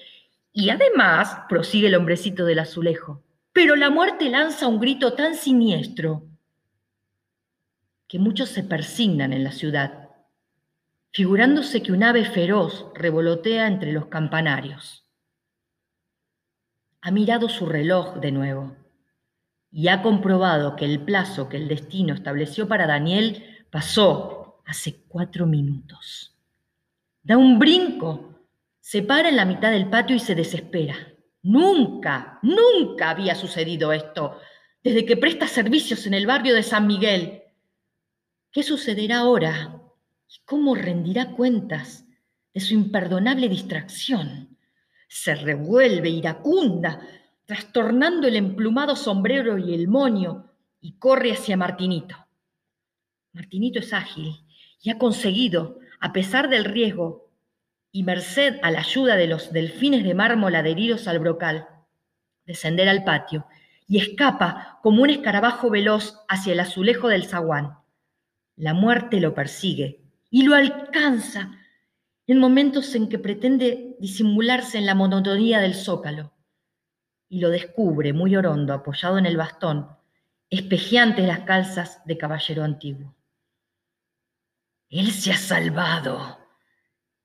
Y 0.53 0.71
además, 0.71 1.37
prosigue 1.49 1.89
el 1.89 1.95
hombrecito 1.95 2.45
del 2.45 2.61
azulejo, 2.61 3.23
pero 3.53 3.77
la 3.77 3.91
muerte 3.91 4.29
lanza 4.29 4.69
un 4.69 4.79
grito 4.79 5.15
tan 5.15 5.35
siniestro 5.35 6.27
que 8.07 8.19
muchos 8.19 8.51
se 8.51 8.63
persignan 8.63 9.33
en 9.33 9.43
la 9.43 9.51
ciudad, 9.51 10.11
figurándose 11.11 11.83
que 11.83 11.93
un 11.93 12.05
ave 12.05 12.25
feroz 12.25 12.87
revolotea 12.95 13.67
entre 13.67 13.93
los 13.93 14.07
campanarios. 14.07 15.04
Ha 17.07 17.11
mirado 17.11 17.51
su 17.51 17.67
reloj 17.67 18.15
de 18.15 18.33
nuevo 18.33 18.75
y 19.71 19.89
ha 19.89 20.01
comprobado 20.01 20.75
que 20.75 20.87
el 20.87 21.01
plazo 21.05 21.51
que 21.51 21.59
el 21.59 21.69
destino 21.69 22.15
estableció 22.15 22.67
para 22.67 22.87
Daniel 22.87 23.67
pasó 23.71 24.63
hace 24.65 25.03
cuatro 25.07 25.45
minutos. 25.45 26.35
Da 27.23 27.37
un 27.37 27.59
brinco, 27.59 28.47
se 28.81 29.03
para 29.03 29.29
en 29.29 29.37
la 29.37 29.45
mitad 29.45 29.71
del 29.71 29.91
patio 29.91 30.17
y 30.17 30.19
se 30.19 30.35
desespera. 30.35 30.97
Nunca, 31.43 32.39
nunca 32.41 33.11
había 33.11 33.35
sucedido 33.35 33.93
esto 33.93 34.39
desde 34.83 35.05
que 35.05 35.19
presta 35.19 35.47
servicios 35.47 36.07
en 36.07 36.15
el 36.15 36.27
barrio 36.27 36.55
de 36.55 36.63
San 36.63 36.87
Miguel. 36.87 37.43
¿Qué 38.51 38.63
sucederá 38.63 39.19
ahora? 39.19 39.79
¿Y 40.27 40.43
cómo 40.47 40.75
rendirá 40.75 41.33
cuentas 41.33 42.07
de 42.55 42.61
su 42.61 42.73
imperdonable 42.73 43.51
distracción? 43.51 44.54
Se 45.15 45.37
revuelve 45.37 46.09
iracunda, 46.09 47.01
trastornando 47.47 48.27
el 48.27 48.35
emplumado 48.35 48.97
sombrero 48.97 49.57
y 49.59 49.73
el 49.73 49.87
moño, 49.87 50.51
y 50.81 50.99
corre 50.99 51.31
hacia 51.31 51.57
Martinito. 51.57 52.17
Martinito 53.33 53.79
es 53.79 53.93
ágil 53.93 54.35
y 54.83 54.91
ha 54.91 54.99
conseguido 54.99 55.79
a 56.01 56.13
pesar 56.13 56.49
del 56.49 56.65
riesgo 56.65 57.31
y 57.93 58.03
merced 58.03 58.57
a 58.65 58.73
la 58.73 58.81
ayuda 58.81 59.15
de 59.15 59.29
los 59.29 59.53
delfines 59.53 60.03
de 60.03 60.15
mármol 60.15 60.57
adheridos 60.57 61.07
al 61.07 61.21
brocal, 61.21 61.69
descender 62.45 62.89
al 62.89 63.05
patio 63.05 63.47
y 63.87 63.99
escapa 63.99 64.81
como 64.83 65.05
un 65.05 65.11
escarabajo 65.11 65.71
veloz 65.71 66.25
hacia 66.29 66.55
el 66.55 66.59
azulejo 66.59 67.07
del 67.07 67.27
zaguán. 67.27 67.79
La 68.57 68.75
muerte 68.75 69.21
lo 69.21 69.33
persigue 69.33 70.01
y 70.29 70.43
lo 70.43 70.57
alcanza 70.57 71.53
en 72.27 72.39
momentos 72.39 72.95
en 72.95 73.09
que 73.09 73.19
pretende 73.19 73.97
disimularse 74.01 74.79
en 74.79 74.87
la 74.87 74.95
monotonía 74.95 75.61
del 75.61 75.75
zócalo 75.75 76.33
y 77.29 77.41
lo 77.41 77.51
descubre 77.51 78.13
muy 78.13 78.37
orondo 78.37 78.73
apoyado 78.73 79.19
en 79.19 79.27
el 79.27 79.37
bastón, 79.37 79.89
espejeantes 80.51 81.27
las 81.27 81.41
calzas 81.41 82.01
de 82.05 82.17
caballero 82.17 82.63
antiguo. 82.63 83.15
Él 84.89 85.11
se 85.11 85.33
ha 85.33 85.37
salvado, 85.37 86.39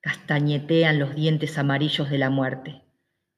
castañetean 0.01 0.99
los 0.99 1.15
dientes 1.15 1.57
amarillos 1.57 2.09
de 2.09 2.17
la 2.17 2.29
muerte. 2.29 2.81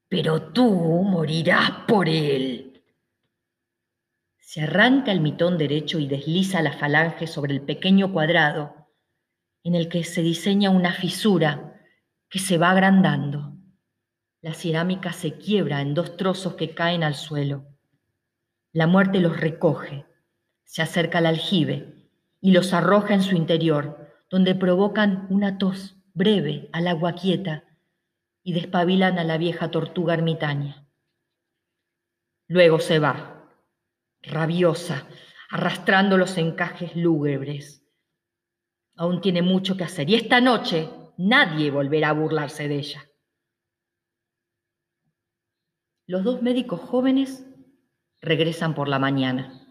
Pero 0.08 0.52
tú 0.52 0.70
morirás 1.04 1.72
por 1.88 2.08
él. 2.08 2.84
Se 4.38 4.62
arranca 4.62 5.12
el 5.12 5.22
mitón 5.22 5.58
derecho 5.58 6.00
y 6.00 6.08
desliza 6.08 6.62
la 6.62 6.74
falange 6.74 7.28
sobre 7.28 7.54
el 7.54 7.62
pequeño 7.62 8.12
cuadrado 8.12 8.81
en 9.64 9.76
el 9.76 9.90
que 9.90 10.04
se 10.04 10.22
diseña 10.22 10.70
una 10.70 10.94
fisura 10.94 11.80
que 12.30 12.40
se 12.40 12.58
va 12.58 12.72
agrandando. 12.72 13.54
La 14.42 14.54
cerámica 14.54 15.14
se 15.14 15.38
quiebra 15.38 15.82
en 15.82 15.94
dos 15.94 16.18
trozos 16.18 16.56
que 16.56 16.74
caen 16.74 17.04
al 17.04 17.16
suelo. 17.16 17.66
La 18.74 18.88
muerte 18.88 19.20
los 19.20 19.40
recoge, 19.40 20.06
se 20.64 20.82
acerca 20.82 21.20
al 21.20 21.26
aljibe 21.26 22.10
y 22.40 22.52
los 22.52 22.74
arroja 22.74 23.14
en 23.14 23.22
su 23.22 23.36
interior 23.36 24.02
donde 24.32 24.56
provocan 24.56 25.28
una 25.30 25.58
tos 25.58 25.98
breve 26.14 26.70
al 26.72 26.88
agua 26.88 27.14
quieta 27.14 27.66
y 28.44 28.54
despabilan 28.54 29.20
a 29.20 29.24
la 29.26 29.38
vieja 29.38 29.70
tortuga 29.70 30.14
ermitaña. 30.14 30.88
Luego 32.48 32.80
se 32.80 33.00
va, 33.00 33.50
rabiosa, 34.22 35.06
arrastrando 35.50 36.18
los 36.18 36.38
encajes 36.38 36.96
lúgubres. 36.96 37.81
Aún 39.02 39.20
tiene 39.20 39.42
mucho 39.42 39.76
que 39.78 39.84
hacer 39.84 40.08
y 40.12 40.14
esta 40.14 40.42
noche 40.42 40.88
nadie 41.18 41.72
volverá 41.72 42.10
a 42.10 42.14
burlarse 42.14 42.68
de 42.68 42.76
ella. 42.76 43.10
Los 46.06 46.24
dos 46.24 46.44
médicos 46.44 46.82
jóvenes 46.82 47.44
regresan 48.22 48.76
por 48.76 48.88
la 48.88 49.00
mañana. 49.00 49.66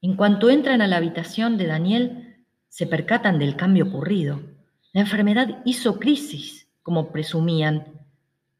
En 0.00 0.16
cuanto 0.16 0.50
entran 0.50 0.82
a 0.82 0.88
la 0.88 0.96
habitación 0.96 1.56
de 1.56 1.68
Daniel, 1.68 2.46
se 2.68 2.88
percatan 2.88 3.38
del 3.38 3.54
cambio 3.54 3.84
ocurrido. 3.84 4.40
La 4.92 5.02
enfermedad 5.02 5.62
hizo 5.64 6.00
crisis, 6.00 6.68
como 6.82 7.12
presumían. 7.12 8.08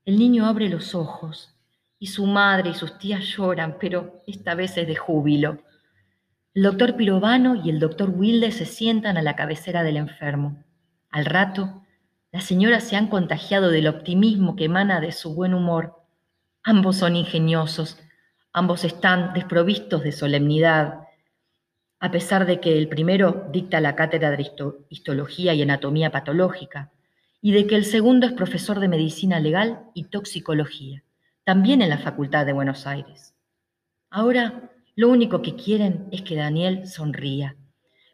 El 0.05 0.17
niño 0.17 0.47
abre 0.47 0.69
los 0.69 0.95
ojos 0.95 1.57
y 1.99 2.07
su 2.07 2.25
madre 2.25 2.71
y 2.71 2.75
sus 2.75 2.99
tías 2.99 3.25
lloran, 3.25 3.79
pero 3.81 4.23
esta 4.29 4.55
vez 4.55 4.77
es 4.77 4.87
de 4.87 4.95
júbilo. 4.95 5.59
El 6.59 6.65
doctor 6.65 6.97
Pirovano 6.97 7.55
y 7.55 7.71
el 7.71 7.79
doctor 7.79 8.11
Wilde 8.11 8.51
se 8.51 8.67
sientan 8.67 9.17
a 9.17 9.23
la 9.23 9.37
cabecera 9.37 9.85
del 9.85 9.97
enfermo. 9.97 10.65
Al 11.09 11.25
rato, 11.25 11.85
las 12.33 12.43
señoras 12.43 12.83
se 12.83 12.97
han 12.97 13.07
contagiado 13.07 13.71
del 13.71 13.87
optimismo 13.87 14.57
que 14.57 14.65
emana 14.65 15.01
de 15.01 15.13
su 15.13 15.37
buen 15.37 15.55
humor. 15.55 16.03
Ambos 16.65 16.97
son 16.97 17.15
ingeniosos, 17.15 18.01
Ambos 18.53 18.83
están 18.83 19.35
desprovistos 19.35 20.03
de 20.03 20.11
solemnidad, 20.11 21.03
a 22.01 22.11
pesar 22.11 22.45
de 22.45 22.59
que 22.59 22.77
el 22.77 22.89
primero 22.89 23.47
dicta 23.53 23.81
la 23.81 23.95
cátedra 23.95 24.33
de 24.33 24.51
histología 24.89 25.55
y 25.55 25.63
anatomía 25.63 26.11
patológica, 26.11 26.91
y 27.41 27.53
de 27.53 27.69
que 27.69 27.77
el 27.77 27.85
segundo 27.85 28.27
es 28.27 28.33
profesor 28.33 28.81
de 28.81 28.89
medicina 28.89 29.39
legal 29.39 29.85
y 29.95 30.07
toxicología, 30.07 31.05
también 31.45 31.83
en 31.83 31.91
la 31.91 31.99
Facultad 31.99 32.47
de 32.47 32.53
Buenos 32.53 32.85
Aires. 32.89 33.33
Ahora, 34.11 34.68
lo 34.99 35.09
único 35.11 35.43
que 35.43 35.55
quieren 35.55 36.09
es 36.11 36.23
que 36.23 36.35
Daniel 36.35 36.89
sonría. 36.89 37.55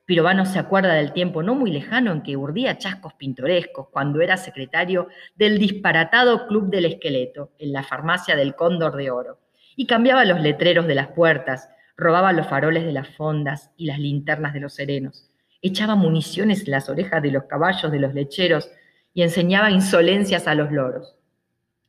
Pirovano 0.04 0.44
se 0.44 0.58
acuerda 0.58 0.92
del 0.92 1.14
tiempo 1.14 1.42
no 1.42 1.54
muy 1.54 1.72
lejano 1.72 2.12
en 2.12 2.22
que 2.22 2.36
urdía 2.36 2.76
chascos 2.76 3.14
pintorescos 3.14 3.88
cuando 3.88 4.20
era 4.20 4.36
secretario 4.36 5.08
del 5.34 5.58
disparatado 5.58 6.46
Club 6.46 6.68
del 6.68 6.84
Esqueleto 6.84 7.52
en 7.58 7.72
la 7.72 7.84
farmacia 7.84 8.36
del 8.36 8.54
Cóndor 8.54 8.96
de 8.96 9.10
Oro 9.10 9.38
y 9.76 9.86
cambiaba 9.86 10.26
los 10.26 10.42
letreros 10.42 10.86
de 10.86 10.94
las 10.94 11.08
puertas, 11.08 11.70
robaba 11.96 12.34
los 12.34 12.48
faroles 12.48 12.84
de 12.84 12.92
las 12.92 13.08
fondas 13.08 13.70
y 13.78 13.86
las 13.86 13.98
linternas 13.98 14.52
de 14.52 14.60
los 14.60 14.74
serenos, 14.74 15.30
echaba 15.62 15.94
municiones 15.94 16.66
en 16.66 16.72
las 16.72 16.90
orejas 16.90 17.22
de 17.22 17.30
los 17.30 17.44
caballos 17.44 17.90
de 17.90 17.98
los 17.98 18.12
lecheros 18.12 18.70
y 19.14 19.22
enseñaba 19.22 19.70
insolencias 19.70 20.46
a 20.46 20.54
los 20.54 20.70
loros. 20.70 21.16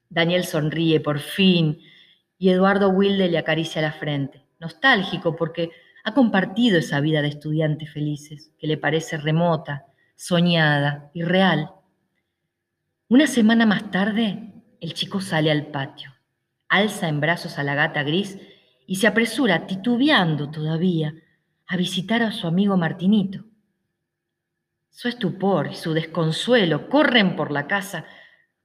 Daniel 0.09 0.45
sonríe 0.45 1.01
por 1.01 1.19
fin 1.19 1.81
y 2.37 2.49
Eduardo 2.49 2.87
Wilde 2.87 3.27
le 3.27 3.37
acaricia 3.37 3.81
la 3.81 3.91
frente, 3.91 4.44
nostálgico 4.59 5.35
porque 5.35 5.71
ha 6.03 6.13
compartido 6.13 6.77
esa 6.77 6.99
vida 6.99 7.21
de 7.21 7.29
estudiantes 7.29 7.91
felices 7.91 8.51
que 8.57 8.67
le 8.67 8.77
parece 8.77 9.17
remota, 9.17 9.85
soñada 10.15 11.09
y 11.13 11.23
real. 11.23 11.71
Una 13.07 13.27
semana 13.27 13.65
más 13.65 13.91
tarde, 13.91 14.53
el 14.81 14.93
chico 14.93 15.21
sale 15.21 15.51
al 15.51 15.67
patio 15.67 16.15
alza 16.69 17.07
en 17.07 17.21
brazos 17.21 17.57
a 17.57 17.63
la 17.63 17.75
gata 17.75 18.03
gris 18.03 18.37
y 18.87 18.97
se 18.97 19.07
apresura, 19.07 19.65
titubeando 19.65 20.51
todavía, 20.51 21.13
a 21.67 21.77
visitar 21.77 22.21
a 22.21 22.31
su 22.31 22.47
amigo 22.47 22.77
Martinito. 22.77 23.45
Su 24.91 25.07
estupor 25.07 25.67
y 25.71 25.75
su 25.75 25.93
desconsuelo 25.93 26.89
corren 26.89 27.35
por 27.35 27.51
la 27.51 27.67
casa 27.67 28.05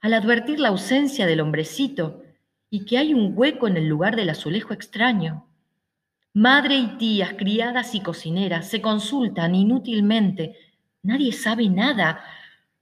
al 0.00 0.14
advertir 0.14 0.60
la 0.60 0.68
ausencia 0.68 1.26
del 1.26 1.40
hombrecito 1.40 2.22
y 2.68 2.84
que 2.84 2.98
hay 2.98 3.14
un 3.14 3.32
hueco 3.36 3.66
en 3.66 3.76
el 3.76 3.88
lugar 3.88 4.16
del 4.16 4.30
azulejo 4.30 4.72
extraño. 4.72 5.46
Madre 6.32 6.76
y 6.76 6.86
tías, 6.96 7.34
criadas 7.34 7.94
y 7.96 8.00
cocineras 8.02 8.68
se 8.68 8.80
consultan 8.80 9.56
inútilmente. 9.56 10.56
Nadie 11.02 11.32
sabe 11.32 11.68
nada. 11.68 12.22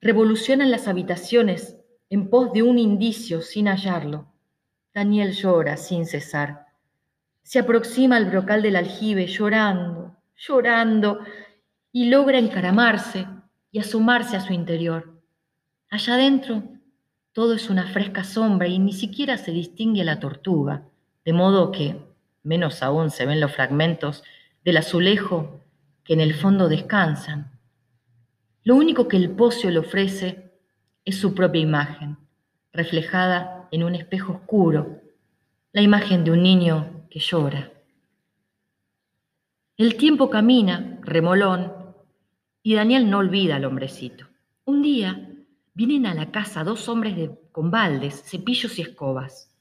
Revolucionan 0.02 0.70
las 0.70 0.86
habitaciones 0.86 1.76
en 2.10 2.28
pos 2.28 2.52
de 2.52 2.62
un 2.62 2.78
indicio 2.78 3.40
sin 3.40 3.68
hallarlo. 3.68 4.26
Daniel 4.92 5.32
llora 5.32 5.78
sin 5.78 6.04
cesar. 6.04 6.66
Se 7.42 7.58
aproxima 7.58 8.16
al 8.16 8.26
brocal 8.26 8.60
del 8.60 8.76
aljibe 8.76 9.26
llorando, 9.26 10.14
llorando, 10.36 11.20
y 11.90 12.10
logra 12.10 12.38
encaramarse 12.38 13.26
y 13.72 13.78
asomarse 13.78 14.36
a 14.36 14.40
su 14.40 14.52
interior. 14.52 15.22
Allá 15.90 16.14
adentro 16.14 16.64
todo 17.32 17.54
es 17.54 17.70
una 17.70 17.86
fresca 17.86 18.24
sombra 18.24 18.68
y 18.68 18.78
ni 18.78 18.92
siquiera 18.92 19.38
se 19.38 19.52
distingue 19.52 20.04
la 20.04 20.20
tortuga, 20.20 20.82
de 21.24 21.32
modo 21.32 21.72
que 21.72 22.07
menos 22.48 22.82
aún 22.82 23.10
se 23.10 23.26
ven 23.26 23.40
los 23.40 23.52
fragmentos 23.52 24.24
del 24.64 24.78
azulejo 24.78 25.60
que 26.02 26.14
en 26.14 26.20
el 26.20 26.34
fondo 26.34 26.68
descansan. 26.68 27.52
Lo 28.64 28.74
único 28.74 29.06
que 29.06 29.18
el 29.18 29.30
pocio 29.30 29.70
le 29.70 29.78
ofrece 29.78 30.50
es 31.04 31.18
su 31.18 31.34
propia 31.34 31.60
imagen, 31.60 32.16
reflejada 32.72 33.68
en 33.70 33.84
un 33.84 33.94
espejo 33.94 34.32
oscuro 34.32 35.02
la 35.72 35.82
imagen 35.82 36.24
de 36.24 36.30
un 36.30 36.42
niño 36.42 37.06
que 37.10 37.20
llora. 37.20 37.70
El 39.76 39.96
tiempo 39.96 40.30
camina, 40.30 40.98
remolón, 41.02 41.72
y 42.62 42.74
Daniel 42.74 43.10
no 43.10 43.18
olvida 43.18 43.56
al 43.56 43.66
hombrecito. 43.66 44.26
Un 44.64 44.82
día 44.82 45.30
vienen 45.74 46.06
a 46.06 46.14
la 46.14 46.30
casa 46.30 46.64
dos 46.64 46.88
hombres 46.88 47.30
con 47.52 47.70
baldes, 47.70 48.22
cepillos 48.24 48.78
y 48.78 48.82
escobas. 48.82 49.54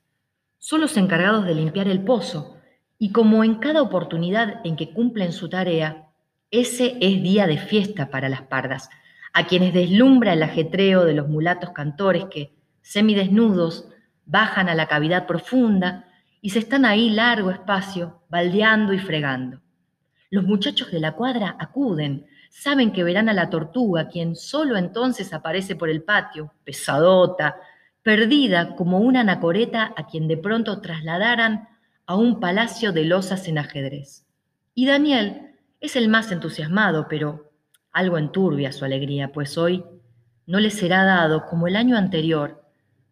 Son 0.57 0.81
los 0.81 0.95
encargados 0.97 1.45
de 1.45 1.53
limpiar 1.53 1.87
el 1.87 2.03
pozo, 2.03 2.56
y 2.99 3.11
como 3.11 3.43
en 3.43 3.55
cada 3.55 3.81
oportunidad 3.81 4.61
en 4.63 4.75
que 4.75 4.91
cumplen 4.91 5.31
su 5.31 5.49
tarea, 5.49 6.07
ese 6.49 6.97
es 7.01 7.21
día 7.21 7.45
de 7.45 7.57
fiesta 7.57 8.09
para 8.09 8.29
las 8.29 8.41
pardas, 8.43 8.89
a 9.33 9.45
quienes 9.45 9.73
deslumbra 9.73 10.33
el 10.33 10.43
ajetreo 10.43 11.05
de 11.05 11.13
los 11.13 11.27
mulatos 11.27 11.71
cantores 11.71 12.25
que, 12.25 12.55
semidesnudos, 12.81 13.89
bajan 14.25 14.69
a 14.69 14.75
la 14.75 14.87
cavidad 14.87 15.27
profunda 15.27 16.05
y 16.41 16.51
se 16.51 16.59
están 16.59 16.85
ahí 16.85 17.09
largo 17.09 17.51
espacio, 17.51 18.23
baldeando 18.29 18.93
y 18.93 18.99
fregando. 18.99 19.61
Los 20.29 20.43
muchachos 20.43 20.91
de 20.91 20.99
la 20.99 21.13
cuadra 21.13 21.55
acuden, 21.59 22.25
saben 22.49 22.91
que 22.91 23.03
verán 23.03 23.29
a 23.29 23.33
la 23.33 23.49
tortuga, 23.49 24.07
quien 24.07 24.35
solo 24.35 24.75
entonces 24.75 25.33
aparece 25.33 25.75
por 25.75 25.89
el 25.89 26.03
patio, 26.03 26.53
pesadota, 26.63 27.57
perdida 28.01 28.75
como 28.75 28.99
una 28.99 29.21
anacoreta 29.21 29.93
a 29.95 30.07
quien 30.07 30.27
de 30.27 30.37
pronto 30.37 30.81
trasladaran 30.81 31.67
a 32.07 32.15
un 32.15 32.39
palacio 32.39 32.93
de 32.93 33.05
losas 33.05 33.47
en 33.47 33.59
ajedrez. 33.59 34.25
Y 34.73 34.87
Daniel 34.87 35.55
es 35.81 35.95
el 35.95 36.09
más 36.09 36.31
entusiasmado, 36.31 37.07
pero 37.09 37.51
algo 37.91 38.17
enturbia 38.17 38.71
su 38.71 38.85
alegría, 38.85 39.31
pues 39.31 39.57
hoy 39.57 39.83
no 40.45 40.59
le 40.59 40.71
será 40.71 41.03
dado, 41.03 41.45
como 41.45 41.67
el 41.67 41.75
año 41.75 41.97
anterior, 41.97 42.63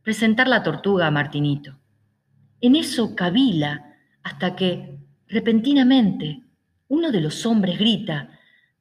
presentar 0.01 0.47
la 0.47 0.63
tortuga 0.63 1.07
a 1.07 1.11
Martinito. 1.11 1.77
En 2.61 2.75
eso 2.77 3.15
cavila 3.15 3.95
hasta 4.23 4.55
que, 4.55 4.97
repentinamente, 5.27 6.41
uno 6.87 7.11
de 7.11 7.19
los 7.19 7.45
hombres 7.45 7.77
grita 7.77 8.29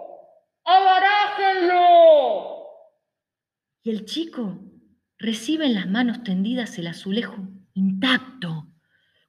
¡Abarájenlo! 0.65 2.34
Y 3.87 3.91
el 3.91 4.07
chico 4.07 4.59
recibe 5.19 5.67
en 5.67 5.75
las 5.75 5.87
manos 5.87 6.23
tendidas 6.23 6.79
el 6.79 6.87
azulejo 6.87 7.47
intacto, 7.75 8.67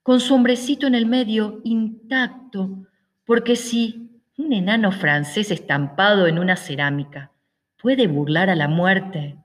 con 0.01 0.21
su 0.21 0.33
hombrecito 0.33 0.87
en 0.87 0.95
el 0.95 1.05
medio 1.05 1.59
intacto, 1.65 2.87
porque 3.25 3.57
si 3.57 4.21
un 4.37 4.53
enano 4.53 4.93
francés 4.93 5.51
estampado 5.51 6.25
en 6.25 6.39
una 6.39 6.55
cerámica 6.55 7.33
puede 7.81 8.07
burlar 8.07 8.49
a 8.49 8.55
la 8.55 8.69
muerte. 8.69 9.37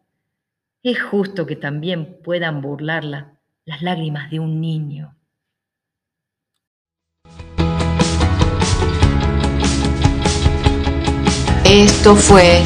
Es 0.85 1.03
justo 1.03 1.45
que 1.45 1.57
también 1.57 2.19
puedan 2.23 2.63
burlarla 2.63 3.33
las 3.65 3.83
lágrimas 3.83 4.31
de 4.31 4.39
un 4.39 4.61
niño. 4.61 5.17
Esto 11.65 12.15
fue 12.15 12.65